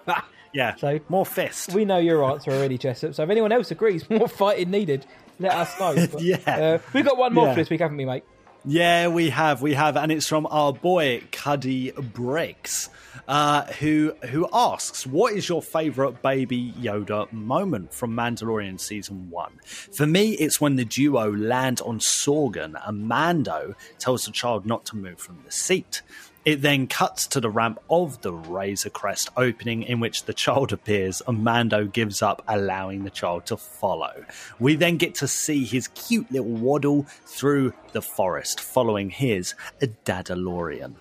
[0.55, 0.76] Yeah.
[0.76, 1.74] So more fist.
[1.74, 3.14] We know your answer already, Jessup.
[3.14, 5.05] So if anyone else agrees, more fighting needed,
[5.39, 5.95] let us know.
[6.07, 6.37] But, Yeah.
[6.47, 7.55] uh, we've got one more Yeah.
[7.55, 8.24] for this week, haven't we, mate?
[8.66, 12.89] Yeah, we have, we have, and it's from our boy Cuddy Briggs,
[13.28, 19.61] uh, who who asks, "What is your favourite Baby Yoda moment from Mandalorian season one?"
[19.95, 24.87] For me, it's when the duo land on Sorgan and Mando tells the child not
[24.87, 26.01] to move from the seat.
[26.45, 30.73] It then cuts to the ramp of the Razor Crest opening, in which the child
[30.73, 34.25] appears, and Mando gives up, allowing the child to follow.
[34.59, 40.95] We then get to see his cute little waddle through the forest, following his Dadalorian.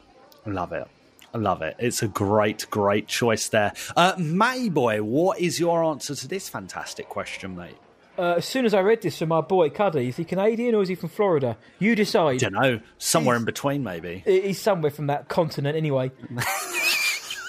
[0.46, 0.88] Love it.
[1.34, 1.76] I love it.
[1.80, 3.74] It's a great, great choice there.
[3.96, 7.78] Uh, Matty boy, what is your answer to this fantastic question, mate?
[8.18, 10.84] Uh, as soon as I read this from my boy Cuddy, is he Canadian or
[10.84, 11.58] is he from Florida?
[11.80, 12.40] You decide.
[12.40, 12.80] Don't know.
[12.98, 14.22] Somewhere in between, maybe.
[14.26, 16.12] He's somewhere from that continent anyway.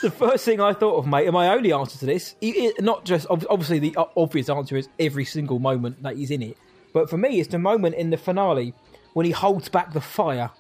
[0.03, 2.35] the first thing I thought of, mate, and my only answer to this,
[2.81, 6.57] not just obviously the obvious answer is every single moment that he's in it,
[6.95, 8.73] but for me, it's the moment in the finale
[9.13, 10.51] when he holds back the fire.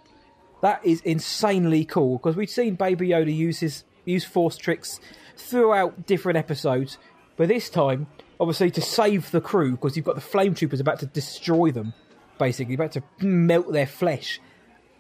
[0.61, 5.01] That is insanely cool because we've seen Baby Yoda use his use force tricks
[5.37, 6.99] throughout different episodes,
[7.37, 8.07] but this time,
[8.41, 11.95] obviously, to save the crew because you've got the flame troopers about to destroy them,
[12.39, 14.41] basically about to melt their flesh,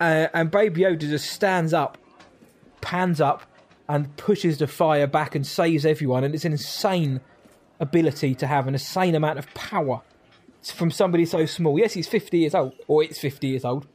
[0.01, 1.99] uh, and Baby Yoda just stands up,
[2.80, 3.43] pans up,
[3.89, 6.24] and pushes the fire back and saves everyone.
[6.24, 7.20] And it's an insane
[7.80, 10.03] ability to have, an insane amount of power
[10.62, 11.78] from somebody so small.
[11.78, 13.87] Yes, he's 50 years old, or it's 50 years old,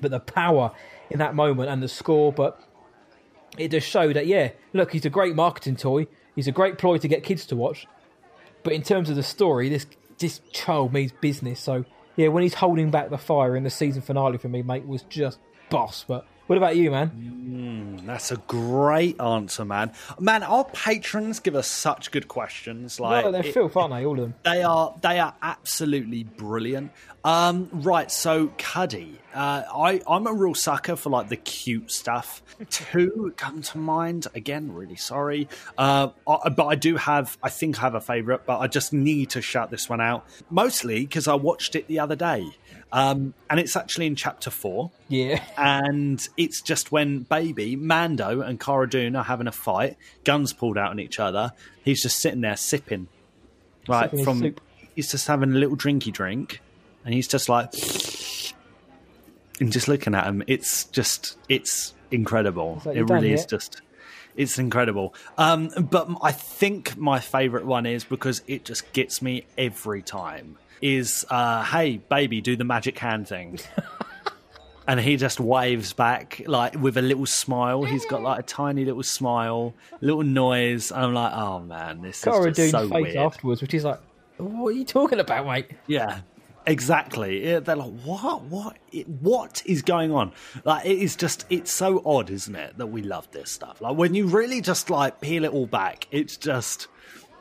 [0.00, 0.72] but the power
[1.10, 2.60] in that moment and the score, but
[3.56, 6.06] it just showed that, yeah, look, he's a great marketing toy.
[6.34, 7.86] He's a great ploy to get kids to watch.
[8.62, 9.86] But in terms of the story, this
[10.18, 11.60] this child means business.
[11.60, 11.84] So
[12.16, 15.02] yeah, when he's holding back the fire in the season finale for me, mate, was
[15.02, 15.38] just
[15.70, 16.04] boss.
[16.06, 17.10] But what about you, man?
[18.00, 19.92] Mm, that's a great answer, man.
[20.18, 22.98] Man, our patrons give us such good questions.
[22.98, 24.04] Like no, they're it- filth, aren't they?
[24.06, 24.34] All of them.
[24.44, 26.90] They are they are absolutely brilliant.
[27.24, 32.42] Um, right, so Cuddy, Uh, I I'm a real sucker for like the cute stuff.
[32.70, 34.26] Two come to mind.
[34.34, 37.36] Again, really sorry, uh, I, but I do have.
[37.42, 40.26] I think I have a favorite, but I just need to shout this one out.
[40.50, 42.48] Mostly because I watched it the other day.
[42.90, 44.90] Um, and it's actually in chapter four.
[45.08, 45.42] Yeah.
[45.58, 50.78] And it's just when baby Mando and Cara Dune are having a fight, guns pulled
[50.78, 51.52] out on each other.
[51.84, 53.08] He's just sitting there sipping,
[53.88, 54.54] right Sipping from.
[54.94, 56.60] He's just having a little drinky drink,
[57.04, 57.72] and he's just like,
[59.60, 60.42] and just looking at him.
[60.46, 62.74] It's just, it's incredible.
[62.78, 63.82] It's like, it really is yet?" just.
[64.36, 65.14] It's incredible.
[65.36, 70.56] Um, but I think my favourite one is because it just gets me every time.
[70.80, 73.58] Is uh, hey baby, do the magic hand thing.
[74.88, 77.82] and he just waves back like with a little smile.
[77.82, 80.90] He's got like a tiny little smile, little noise.
[80.90, 83.16] and I'm like, oh man, this Cara is just Dune's so face weird.
[83.16, 84.00] afterwards, which is like,
[84.38, 85.72] what are you talking about, mate?
[85.88, 86.20] Yeah,
[86.68, 87.44] exactly.
[87.44, 88.76] Yeah, they're like, what, what,
[89.20, 90.32] what is going on?
[90.64, 93.80] Like, it is just, it's so odd, isn't it, that we love this stuff?
[93.80, 96.86] Like, when you really just like peel it all back, it's just,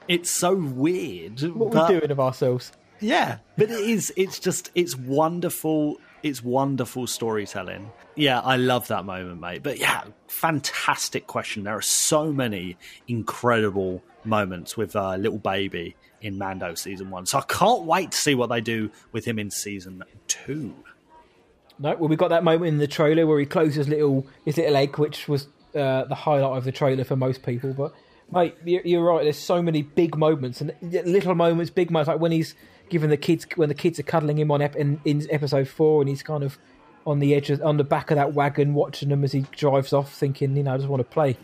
[0.07, 1.41] it's so weird.
[1.41, 2.71] What but- we're doing of ourselves.
[2.99, 4.11] yeah, but it is.
[4.17, 4.71] It's just.
[4.73, 5.97] It's wonderful.
[6.23, 7.91] It's wonderful storytelling.
[8.15, 9.61] Yeah, I love that moment, mate.
[9.61, 11.63] But yeah, fantastic question.
[11.63, 12.75] There are so many
[13.07, 17.25] incredible moments with uh, little baby in Mando season one.
[17.25, 20.75] So I can't wait to see what they do with him in season two.
[21.79, 24.57] No, well, we got that moment in the trailer where he closes his little his
[24.57, 27.73] little egg, which was uh, the highlight of the trailer for most people.
[27.73, 27.93] But
[28.31, 29.23] mate, you're, right.
[29.23, 32.55] There's so many big moments and little moments, big moments, like when he's
[32.89, 36.01] giving the kids when the kids are cuddling him on ep- in, in episode four,
[36.01, 36.57] and he's kind of
[37.05, 39.93] on the edge of, on the back of that wagon, watching them as he drives
[39.93, 41.37] off, thinking, you know, I just want to play.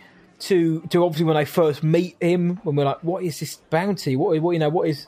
[0.48, 4.16] To to obviously when they first meet him, when we're like, what is this bounty?
[4.16, 4.70] What what you know?
[4.70, 5.08] What is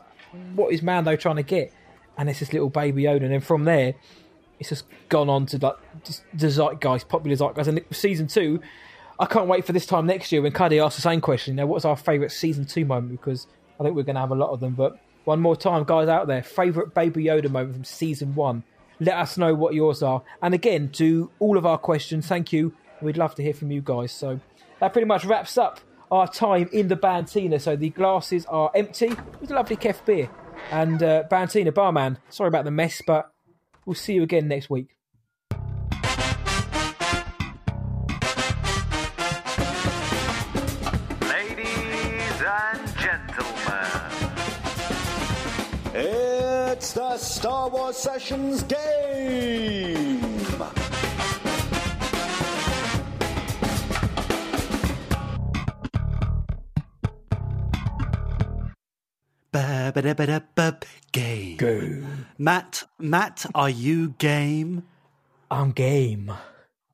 [0.55, 1.73] what is Mando trying to get?
[2.17, 3.95] And it's this little baby Yoda, and then from there,
[4.59, 7.67] it's just gone on to like just the zeitgeist, popular zeitgeist.
[7.67, 8.61] And season two,
[9.19, 11.53] I can't wait for this time next year when Cuddy asks the same question.
[11.53, 13.11] You know, what's our favourite season two moment?
[13.11, 13.47] Because
[13.79, 14.73] I think we're going to have a lot of them.
[14.73, 18.63] But one more time, guys out there, favourite Baby Yoda moment from season one.
[18.99, 20.21] Let us know what yours are.
[20.41, 22.73] And again, to all of our questions, thank you.
[23.01, 24.13] We'd love to hear from you guys.
[24.13, 24.39] So
[24.79, 25.79] that pretty much wraps up
[26.11, 27.59] our time in the Bantina.
[27.59, 30.29] So the glasses are empty with a lovely Kef beer.
[30.71, 33.31] And uh, Bantina, barman, sorry about the mess, but
[33.85, 34.95] we'll see you again next week.
[41.21, 44.01] Ladies and gentlemen,
[45.93, 50.14] it's the Star Wars Sessions game.
[61.11, 62.25] Game.
[62.37, 64.83] Matt, Matt, are you game?
[65.49, 66.33] I'm game.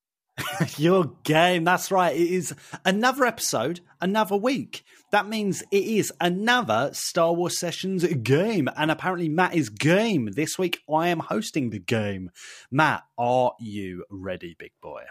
[0.78, 1.64] You're game.
[1.64, 2.16] That's right.
[2.16, 2.54] It is
[2.86, 4.84] another episode, another week.
[5.12, 8.70] That means it is another Star Wars Sessions game.
[8.78, 10.30] And apparently, Matt is game.
[10.36, 12.30] This week, I am hosting the game.
[12.70, 15.02] Matt, are you ready, big boy?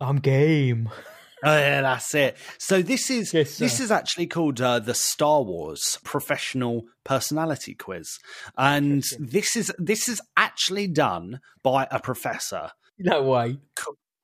[0.00, 0.88] I'm game.
[1.44, 2.36] Oh yeah, that's it.
[2.58, 3.44] So this is sir.
[3.44, 8.18] this is actually called uh, the Star Wars Professional Personality Quiz,
[8.56, 12.70] and this is this is actually done by a professor.
[12.98, 13.58] No way.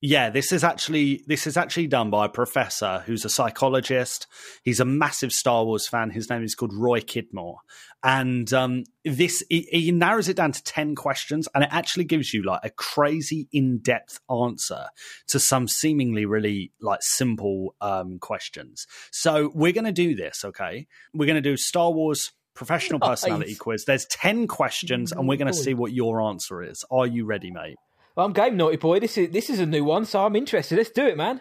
[0.02, 4.26] Yeah, this is actually this is actually done by a professor who's a psychologist.
[4.64, 6.08] He's a massive Star Wars fan.
[6.08, 7.58] His name is called Roy Kidmore,
[8.02, 12.32] and um, this he, he narrows it down to ten questions, and it actually gives
[12.32, 14.86] you like a crazy in depth answer
[15.28, 18.86] to some seemingly really like simple um, questions.
[19.12, 20.46] So we're going to do this.
[20.46, 23.20] Okay, we're going to do Star Wars professional Nice.
[23.20, 23.84] personality quiz.
[23.84, 26.86] There's ten questions, and we're going to see what your answer is.
[26.90, 27.76] Are you ready, mate?
[28.16, 29.00] I'm game, naughty boy.
[29.00, 30.76] This is this is a new one, so I'm interested.
[30.76, 31.40] Let's do it, man.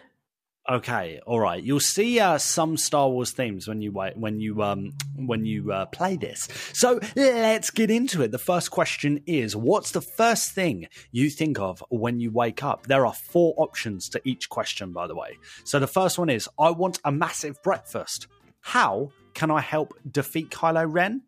[0.68, 1.60] Okay, all right.
[1.60, 5.86] You'll see uh, some Star Wars themes when you when you um when you uh,
[5.86, 6.48] play this.
[6.72, 8.30] So let's get into it.
[8.30, 12.86] The first question is: What's the first thing you think of when you wake up?
[12.86, 15.38] There are four options to each question, by the way.
[15.64, 18.28] So the first one is: I want a massive breakfast.
[18.60, 21.22] How can I help defeat Kylo Ren?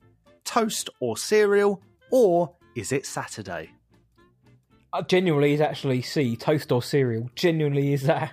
[0.45, 3.71] Toast or cereal, or is it Saturday?
[4.95, 7.31] Uh, genuinely is actually C, toast or cereal.
[7.35, 8.33] Genuinely is that.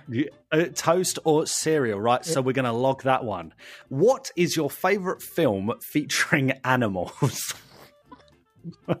[0.52, 2.22] Uh, toast or cereal, right?
[2.22, 3.54] So we're going to log that one.
[3.88, 7.54] What is your favorite film featuring animals?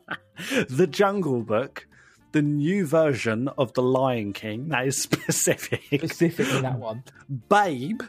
[0.68, 1.86] the Jungle Book,
[2.32, 4.68] the new version of The Lion King.
[4.68, 5.82] That is specific.
[5.92, 7.04] Specifically that one.
[7.50, 8.00] Babe,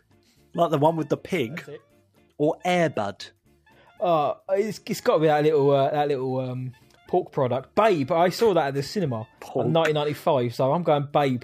[0.54, 1.62] like the one with the pig,
[2.38, 3.32] or Airbud.
[3.99, 6.72] Uh, it's, it's got to be that little uh, that little um,
[7.12, 7.76] pork product.
[7.76, 11.43] Babe, I saw that at the cinema in 1995, so I'm going Babe.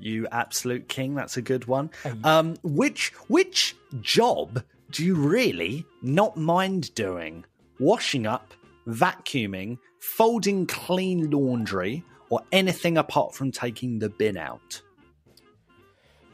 [0.00, 1.14] You absolute king.
[1.14, 1.90] That's a good one.
[2.24, 7.44] Um, which which job do you really not mind doing?
[7.78, 8.52] Washing up,
[8.88, 14.82] vacuuming, folding clean laundry, or anything apart from taking the bin out?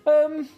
[0.06, 0.48] Um,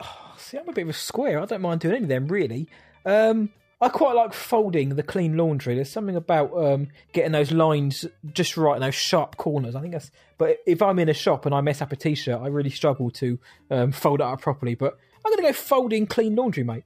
[0.38, 1.38] see, I'm a bit of a square.
[1.38, 2.66] I don't mind doing any of them really.
[3.04, 3.50] Um,
[3.82, 5.74] I quite like folding the clean laundry.
[5.74, 9.74] There's something about um, getting those lines just right, in those sharp corners.
[9.74, 10.10] I think that's.
[10.36, 13.10] But if I'm in a shop and I mess up a t-shirt, I really struggle
[13.12, 13.38] to
[13.70, 14.74] um, fold it up properly.
[14.74, 16.84] But I'm going to go folding clean laundry, mate.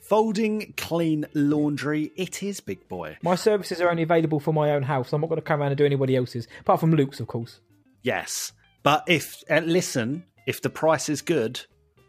[0.00, 3.16] Folding clean laundry, it is, big boy.
[3.22, 5.12] My services are only available for my own house.
[5.12, 7.60] I'm not going to come around and do anybody else's, apart from Luke's, of course.
[8.02, 8.52] Yes,
[8.82, 11.60] but if uh, listen, if the price is good,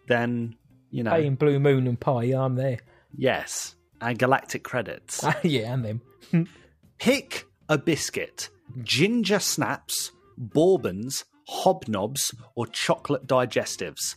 [0.07, 0.55] then
[0.89, 1.11] you know.
[1.11, 2.79] Paying Blue Moon and Pie, I'm there.
[3.15, 5.23] Yes, and galactic credits.
[5.43, 5.85] yeah, and
[6.31, 6.47] them.
[6.99, 8.49] Pick a biscuit:
[8.81, 14.15] ginger snaps, bourbons, hobnobs, or chocolate digestives.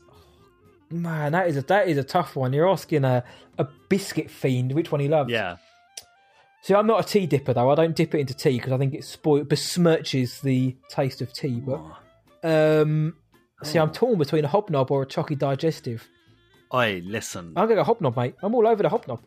[0.91, 2.53] Man, that is a that is a tough one.
[2.53, 3.25] You're asking a
[3.59, 5.31] a biscuit fiend which one he loves.
[5.31, 5.57] Yeah.
[6.63, 7.71] See, I'm not a tea dipper though.
[7.71, 11.33] I don't dip it into tea because I think it spoil besmirches the taste of
[11.33, 11.61] tea.
[11.61, 11.81] But
[12.43, 13.15] um,
[13.63, 16.09] see, I'm torn between a hobnob or a chocolate digestive.
[16.73, 17.53] I listen.
[17.57, 18.35] I'm gonna go hobnob, mate.
[18.43, 19.21] I'm all over the hobnob.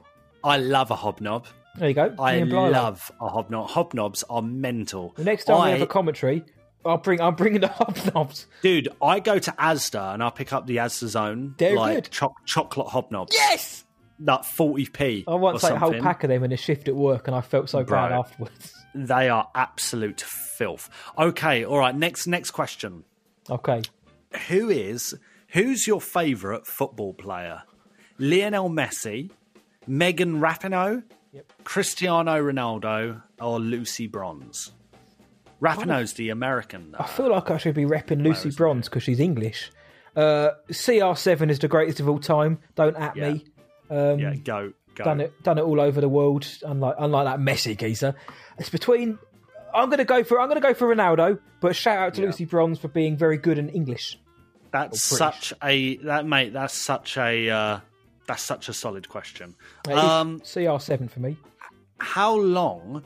[0.44, 1.46] I love a hobnob.
[1.78, 2.14] There you go.
[2.20, 2.72] I Me and Blythe.
[2.74, 3.70] love a hobnob.
[3.70, 5.14] Hobnobs are mental.
[5.16, 6.44] The next time we I- have a commentary,
[6.86, 8.46] I'll bring I'm bringing the hobnobs.
[8.62, 11.56] Dude, I go to Asda and I pick up the Asda Zone.
[11.58, 12.10] They're like.
[12.10, 13.34] Cho- chocolate hobnobs.
[13.34, 13.86] Yes!
[14.22, 15.24] Like 40p.
[15.28, 17.42] I once ate a whole pack of them in a shift at work, and I
[17.42, 18.74] felt so bad afterwards.
[18.96, 20.90] They are absolute filth.
[21.16, 21.96] Okay, all right.
[21.96, 23.04] Next, next question.
[23.48, 23.84] Okay.
[24.48, 25.16] Who is
[25.50, 27.62] who's your favourite football player?
[28.18, 29.30] Lionel Messi,
[29.90, 31.02] Megan Rapinoe,
[31.64, 34.72] Cristiano Ronaldo, or Lucy Bronze?
[35.60, 36.96] Rapinoe's the American.
[36.98, 39.72] I feel like I should be repping Lucy Bronze because she's English.
[40.16, 42.60] Uh, CR7 is the greatest of all time.
[42.76, 43.46] Don't at me.
[43.90, 45.04] Um, yeah, go, go.
[45.04, 46.48] Done it, done it all over the world.
[46.64, 48.14] Unlike, unlike that Messi geezer.
[48.60, 49.18] It's between.
[49.74, 50.40] I'm gonna go for.
[50.40, 51.40] I'm gonna go for Ronaldo.
[51.62, 54.20] But shout out to Lucy Bronze for being very good in English.
[54.72, 56.54] That's such a that mate.
[56.54, 57.80] That's such a uh,
[58.30, 59.56] that's such a solid question.
[59.88, 61.36] Um, CR7 for me.
[62.00, 63.04] how long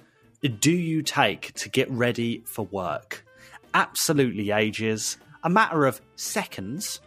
[0.59, 3.25] do you take to get ready for work?
[3.73, 5.15] Absolutely ages.
[5.45, 6.99] A matter of seconds,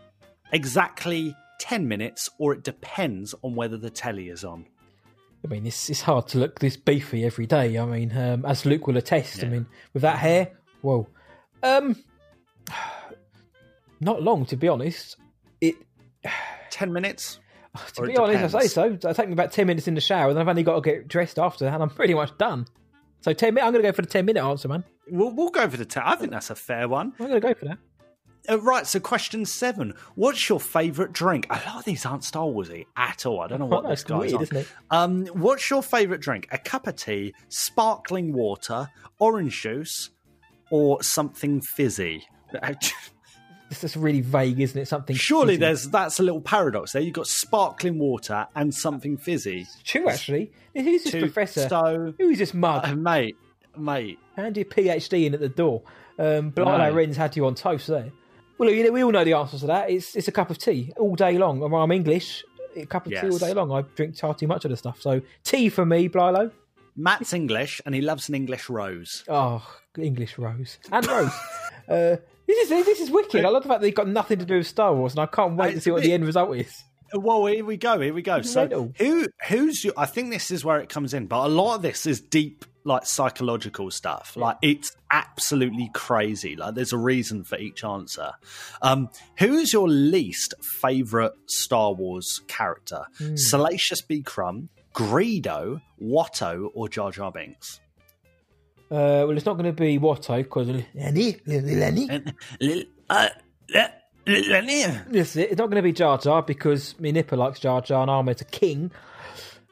[0.50, 4.64] exactly 10 minutes, or it depends on whether the telly is on.
[5.44, 7.78] I mean, it's it's hard to look this beefy every day.
[7.78, 9.44] I mean, um, as Luke will attest.
[9.44, 11.06] I mean, with that hair, whoa.
[11.62, 11.96] Um,
[14.00, 15.18] not long to be honest.
[15.60, 15.76] It
[16.70, 17.40] 10 minutes.
[17.94, 18.92] To Or be honest, I say so.
[18.92, 20.80] It'll take me about ten minutes in the shower, and then I've only got to
[20.80, 22.66] get dressed after, and I'm pretty much done.
[23.20, 23.66] So ten minutes.
[23.66, 24.84] I'm going to go for the ten minute answer, man.
[25.08, 26.02] We'll, we'll go for the 10.
[26.04, 27.12] I think that's a fair one.
[27.20, 27.78] I'm going to go for that.
[28.48, 29.94] Uh, right, so question seven.
[30.14, 31.46] What's your favourite drink?
[31.50, 33.40] A lot of these aren't Star Warsy at all.
[33.40, 35.02] I don't know what That's this guy's weird, on.
[35.02, 36.48] Um, what's your favourite drink?
[36.52, 40.10] A cup of tea, sparkling water, orange juice,
[40.70, 42.24] or something fizzy?
[43.68, 44.86] This is really vague, isn't it?
[44.86, 45.16] Something.
[45.16, 45.60] Surely fizzy.
[45.60, 47.02] there's that's a little paradox there.
[47.02, 49.66] You've got sparkling water and something fizzy.
[49.84, 50.08] true.
[50.08, 51.68] Actually, who's this Two- professor?
[51.68, 52.84] So, Who is this mug?
[52.86, 53.36] uh, mate,
[53.76, 54.18] mate.
[54.36, 55.82] Hand your PhD in at the door.
[56.18, 57.14] Um, Blind No.
[57.14, 58.12] Had you on toast there.
[58.58, 59.90] Well, you know, we all know the answers to that.
[59.90, 61.62] It's it's a cup of tea all day long.
[61.62, 62.44] And I'm English.
[62.76, 63.72] A cup of tea all day long.
[63.72, 65.00] I drink far too much of the stuff.
[65.02, 66.52] So tea for me, Blilo.
[66.98, 69.24] Matt's English and he loves an English rose.
[69.28, 69.62] Oh,
[69.98, 71.32] English rose and rose.
[71.88, 72.16] uh,
[72.46, 73.44] this is this is wicked.
[73.44, 75.26] I love the fact that they've got nothing to do with Star Wars, and I
[75.26, 76.84] can't wait to see what the end result is.
[77.14, 78.00] Well, here we go.
[78.00, 78.42] Here we go.
[78.42, 79.94] So, who who's your?
[79.96, 82.64] I think this is where it comes in, but a lot of this is deep,
[82.84, 84.36] like psychological stuff.
[84.36, 86.56] Like it's absolutely crazy.
[86.56, 88.32] Like there's a reason for each answer.
[88.82, 93.06] Um, who is your least favorite Star Wars character?
[93.18, 93.36] Hmm.
[93.36, 94.22] Salacious B.
[94.22, 97.80] Crumb, Greedo, Watto, or Jar Jar Binks?
[98.90, 102.08] Uh, well, it's not going to be Watto because Lenny, Lenny.
[103.10, 103.28] uh,
[105.08, 105.50] This is it.
[105.52, 108.42] It's not going to be Jar Jar because me Nipper likes Jar Jar and Ahmed's
[108.42, 108.90] a king.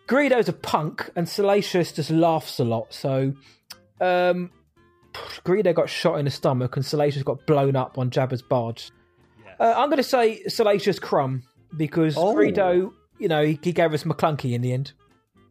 [0.08, 2.92] Greedo's a punk and Salacious just laughs a lot.
[2.92, 3.32] So,
[4.00, 4.50] um,
[5.44, 8.90] Greedo got shot in the stomach and Salacious got blown up on Jabba's barge.
[9.58, 11.44] Uh, I'm going to say Salacious Crumb
[11.76, 12.34] because Oh.
[12.34, 14.92] Greedo, you know, he, he gave us Maclunkey in the end.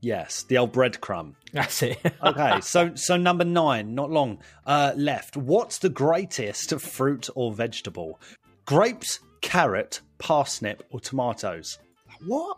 [0.03, 1.35] Yes, the old breadcrumb.
[1.53, 1.97] That's it.
[2.21, 5.37] okay, so so number nine, not long uh, left.
[5.37, 8.19] What's the greatest fruit or vegetable?
[8.65, 11.79] Grapes, carrot, parsnip, or tomatoes?
[12.25, 12.57] What?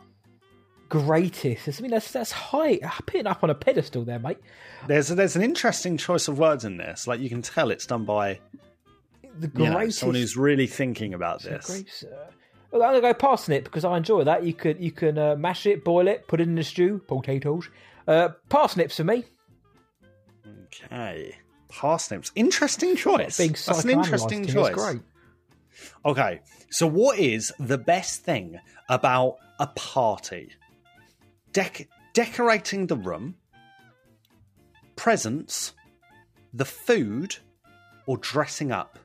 [0.89, 1.79] greatest.
[1.79, 4.37] I mean, that's that's high, putting up on a pedestal there, mate.
[4.87, 7.07] There's there's an interesting choice of words in this.
[7.07, 8.39] Like you can tell it's done by
[9.39, 9.99] The you know, greatest.
[9.99, 11.65] someone who's really thinking about this.
[11.65, 12.31] Grapes, uh,
[12.75, 14.43] well, I'm gonna go parsnip because I enjoy that.
[14.43, 17.69] You could you can uh, mash it, boil it, put it in a stew, potatoes.
[18.05, 19.23] Uh, parsnips for me.
[20.65, 21.35] Okay.
[21.69, 22.31] Parsnips.
[22.35, 23.37] Interesting choice.
[23.37, 24.75] Being That's an interesting choice.
[24.75, 25.01] great.
[26.05, 26.41] Okay.
[26.69, 30.51] So what is the best thing about a party?
[31.53, 33.35] Dec- decorating the room,
[34.97, 35.71] presents,
[36.53, 37.37] the food,
[38.05, 38.99] or dressing up?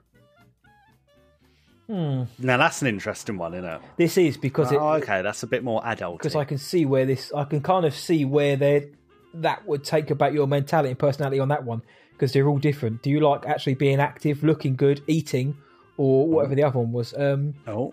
[1.91, 2.23] Hmm.
[2.39, 3.81] Now that's an interesting one, isn't it?
[3.97, 6.19] This is because it, oh, okay, that's a bit more adult.
[6.19, 8.93] because I can see where this I can kind of see where they
[9.35, 13.03] that would take about your mentality and personality on that one because they're all different.
[13.03, 15.57] Do you like actually being active, looking good, eating,
[15.97, 17.13] or whatever the other one was?
[17.19, 17.93] Um, oh,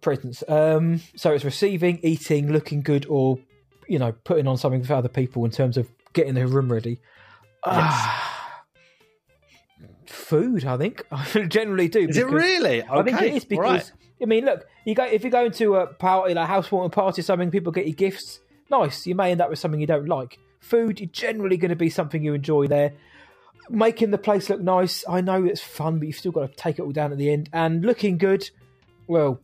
[0.00, 0.42] presents.
[0.48, 3.38] Um, so it's receiving, eating, looking good, or
[3.86, 6.98] you know, putting on something for other people in terms of getting the room ready.
[7.64, 8.37] Ah,
[10.08, 11.04] food, I think.
[11.12, 12.00] I generally do.
[12.08, 12.82] Is it really?
[12.82, 13.92] I think it is because right.
[14.20, 17.22] I mean, look, you go if you go into a party like housewarming party, or
[17.24, 18.40] something people get you gifts.
[18.70, 19.06] Nice.
[19.06, 20.38] You may end up with something you don't like.
[20.60, 22.92] Food, you're generally going to be something you enjoy there.
[23.70, 26.78] Making the place look nice, I know it's fun, but you've still got to take
[26.78, 27.48] it all down at the end.
[27.52, 28.48] And looking good,
[29.06, 29.40] well,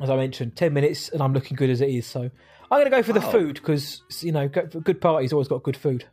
[0.00, 2.06] as I mentioned, ten minutes, and I'm looking good as it is.
[2.06, 2.30] So I'm
[2.70, 3.30] going to go for the Oh.
[3.30, 6.04] food because you know, good parties always got good food.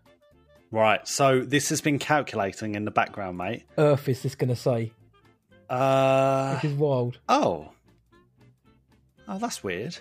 [0.72, 1.08] Right.
[1.08, 3.64] So this has been calculating in the background, mate.
[3.78, 4.94] Earth is this going to say?
[5.70, 7.20] Uh, Which is wild.
[7.28, 7.70] Oh.
[9.28, 9.98] Oh, that's weird.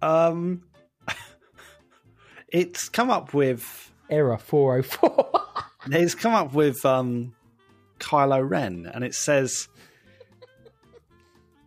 [0.00, 0.62] Um,
[2.48, 5.30] it's come up with error four oh four.
[5.90, 7.34] It's come up with um,
[7.98, 9.68] Kylo Ren, and it says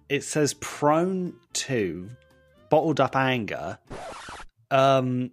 [0.10, 2.08] it says prone to
[2.70, 3.80] bottled up anger.
[4.70, 5.32] Um,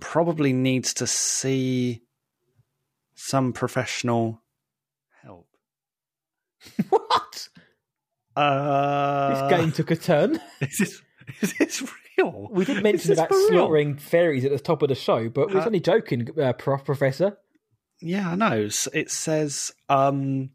[0.00, 2.02] probably needs to see
[3.14, 4.42] some professional
[5.22, 5.48] help.
[6.88, 7.48] what?
[8.36, 10.40] Uh, this game took a turn.
[10.60, 11.02] Is this,
[11.42, 12.48] is this real?
[12.50, 15.64] We did mention about slaughtering fairies at the top of the show, but we was
[15.64, 17.36] Uh, only joking, uh, Prof, Professor.
[18.00, 18.68] Yeah, I know.
[18.94, 20.50] It says um,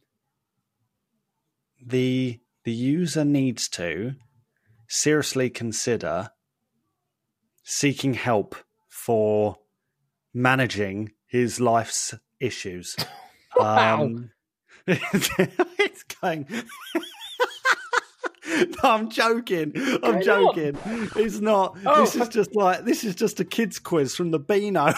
[1.86, 4.16] the the user needs to
[4.88, 6.30] seriously consider
[7.64, 8.56] seeking help
[8.94, 9.58] for
[10.34, 12.96] managing his life's issues.
[13.56, 14.02] Wow.
[14.06, 14.32] Um,
[14.88, 16.48] it's going.
[18.48, 19.74] No, I'm joking.
[20.02, 20.24] I'm on?
[20.24, 20.76] joking.
[21.16, 21.78] It's not.
[21.86, 24.92] Oh, this is just like this is just a kids quiz from the Beano.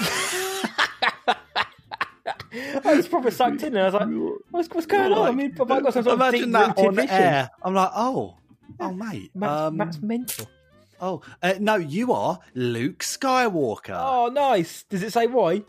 [2.86, 4.08] I was proper sucked in, and I was like,
[4.52, 6.88] "What's, what's going on?" I mean, have I got some sort of Imagine that deep-rooted
[6.88, 7.22] on vision?
[7.22, 7.50] air.
[7.62, 8.38] I'm like, oh,
[8.80, 9.32] oh, mate.
[9.36, 10.48] Matt's, um, Matt's mental.
[11.00, 13.98] Oh, uh, no, you are Luke Skywalker.
[13.98, 14.84] Oh, nice.
[14.84, 15.64] Does it say why?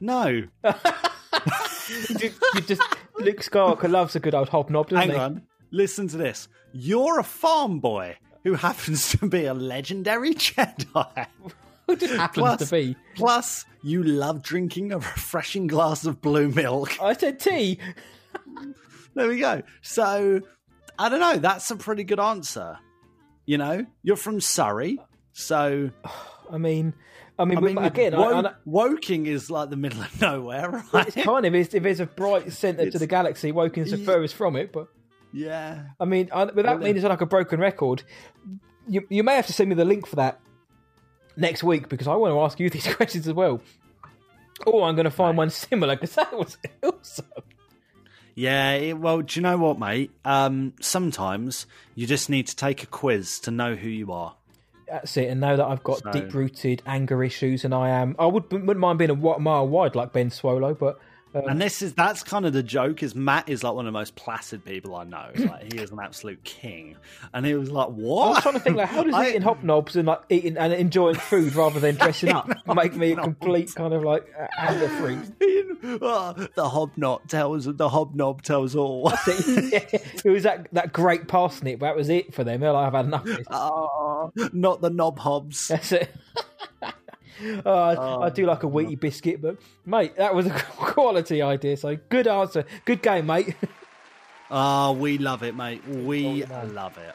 [0.00, 0.26] No.
[2.08, 2.82] you, you just
[3.18, 5.16] Luke Skywalker loves a good old hobnob, doesn't Hang he?
[5.16, 5.42] on.
[5.70, 6.48] Listen to this.
[6.72, 11.26] You're a farm boy who happens to be a legendary Jedi.
[11.86, 12.96] Who just happens to be?
[13.16, 16.96] Plus, you love drinking a refreshing glass of blue milk.
[17.02, 17.80] I said tea.
[19.14, 19.62] There we go.
[19.82, 20.40] So,
[20.96, 21.38] I don't know.
[21.38, 22.78] That's a pretty good answer.
[23.50, 25.00] You know, you're from Surrey,
[25.32, 25.90] so
[26.52, 26.94] I mean,
[27.36, 30.84] I mean, I mean, again, Wo- I know- Woking is like the middle of nowhere,
[30.92, 31.08] right?
[31.08, 34.54] it's kind of if there's a bright centre to the galaxy, Woking's the furthest from
[34.54, 34.72] it.
[34.72, 34.86] But
[35.32, 35.82] Yeah.
[35.98, 38.04] I mean, I, without meaning like a broken record,
[38.86, 40.38] you you may have to send me the link for that
[41.36, 43.60] next week because I want to ask you these questions as well.
[44.64, 47.26] Or I'm going to find one similar because that was awesome.
[48.40, 50.10] Yeah, it, well, do you know what, mate?
[50.24, 54.34] Um, sometimes you just need to take a quiz to know who you are.
[54.88, 58.16] That's it, and now that I've got So- deep-rooted anger issues, and I am.
[58.18, 60.98] I would wouldn't mind being a wa- mile wide like Ben Swolo, but
[61.34, 63.02] um, And this is that's kind of the joke.
[63.02, 65.30] Is Matt is like one of the most placid people I know.
[65.36, 66.96] Like he is an absolute king,
[67.32, 69.96] and he was like, "What?" I was trying to think like, how does eating hobnobs
[69.96, 73.94] and like eating and enjoying food rather than dressing up make me a complete kind
[73.94, 75.18] of like uh, anger freak?
[75.82, 79.10] Oh, the hobnob tells the hobnob tells all.
[79.26, 81.80] it was that that great parsnip.
[81.80, 82.60] That was it for them.
[82.60, 83.26] They're like, I've had enough.
[83.26, 83.46] Of this.
[83.50, 85.68] Oh, not the knob hobs.
[85.68, 86.10] That's it.
[87.64, 89.56] Oh, I, I do like a wheaty biscuit, but
[89.86, 91.76] mate, that was a quality idea.
[91.76, 93.54] So good answer, good game, mate.
[94.52, 95.86] Ah, we love it, mate.
[95.86, 97.14] We love it.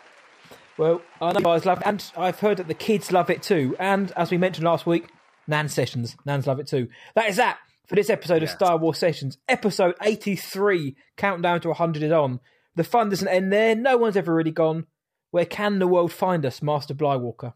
[0.77, 3.76] Well, I know guys love it, and I've heard that the kids love it too.
[3.77, 5.07] And as we mentioned last week,
[5.45, 6.88] Nan Sessions, Nans love it too.
[7.14, 7.57] That is that
[7.88, 10.95] for this episode of Star Wars Sessions, episode 83.
[11.18, 12.39] Countdown to 100 is on.
[12.76, 13.76] The fun doesn't end there.
[13.76, 14.85] No one's ever really gone.
[15.31, 17.53] where can the world find us, Master Blywalker?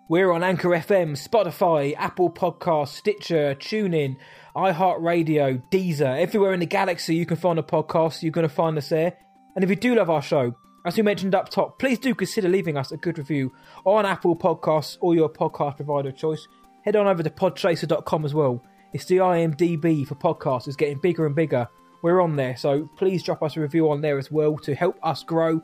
[0.07, 4.17] We're on Anchor FM, Spotify, Apple Podcasts, Stitcher, TuneIn,
[4.55, 6.19] iHeartRadio, Deezer.
[6.19, 9.17] Everywhere in the galaxy you can find a podcast, you're going to find us there.
[9.55, 10.55] And if you do love our show,
[10.85, 13.51] as we mentioned up top, please do consider leaving us a good review
[13.85, 16.47] on Apple Podcasts or your podcast provider of choice.
[16.83, 18.63] Head on over to podchaser.com as well.
[18.93, 21.67] It's the IMDb for podcasts is getting bigger and bigger.
[22.01, 24.97] We're on there, so please drop us a review on there as well to help
[25.03, 25.61] us grow.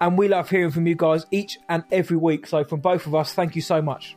[0.00, 2.46] And we love hearing from you guys each and every week.
[2.46, 4.16] So from both of us, thank you so much.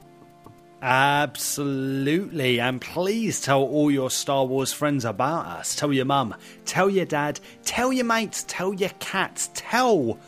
[0.82, 2.60] Absolutely.
[2.60, 5.76] And please tell all your Star Wars friends about us.
[5.76, 6.36] Tell your mum,
[6.66, 10.20] tell your dad, tell your mates, tell your cats, tell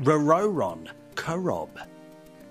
[0.00, 1.70] Rororon, Korob.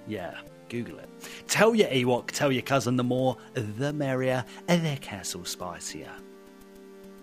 [0.08, 0.38] Yeah,
[0.70, 1.10] Google it.
[1.48, 6.12] Tell your Ewok, tell your cousin, the more, the merrier, and their castle spicier.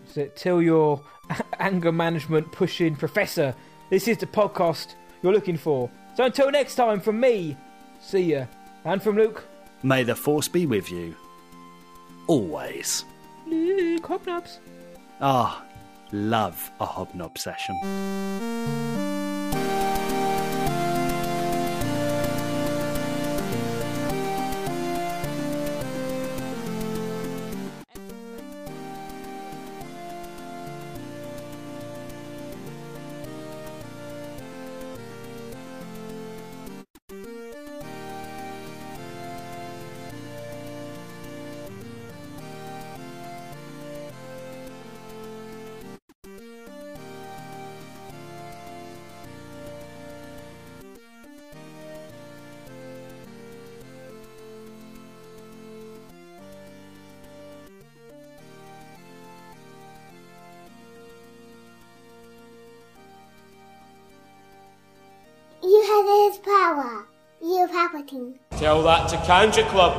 [0.07, 1.03] So tell your
[1.59, 3.55] anger management pushing professor.
[3.91, 5.91] This is the podcast you're looking for.
[6.17, 7.57] So until next time, from me,
[8.01, 8.45] see ya.
[8.85, 9.48] And from Luke,
[9.83, 11.15] May the Force be with you.
[12.27, 13.05] Always.
[13.47, 14.59] Luke Hobnobs.
[15.21, 15.65] Ah,
[16.13, 17.77] love a hobnob session.
[68.89, 69.98] That to Kanja Club.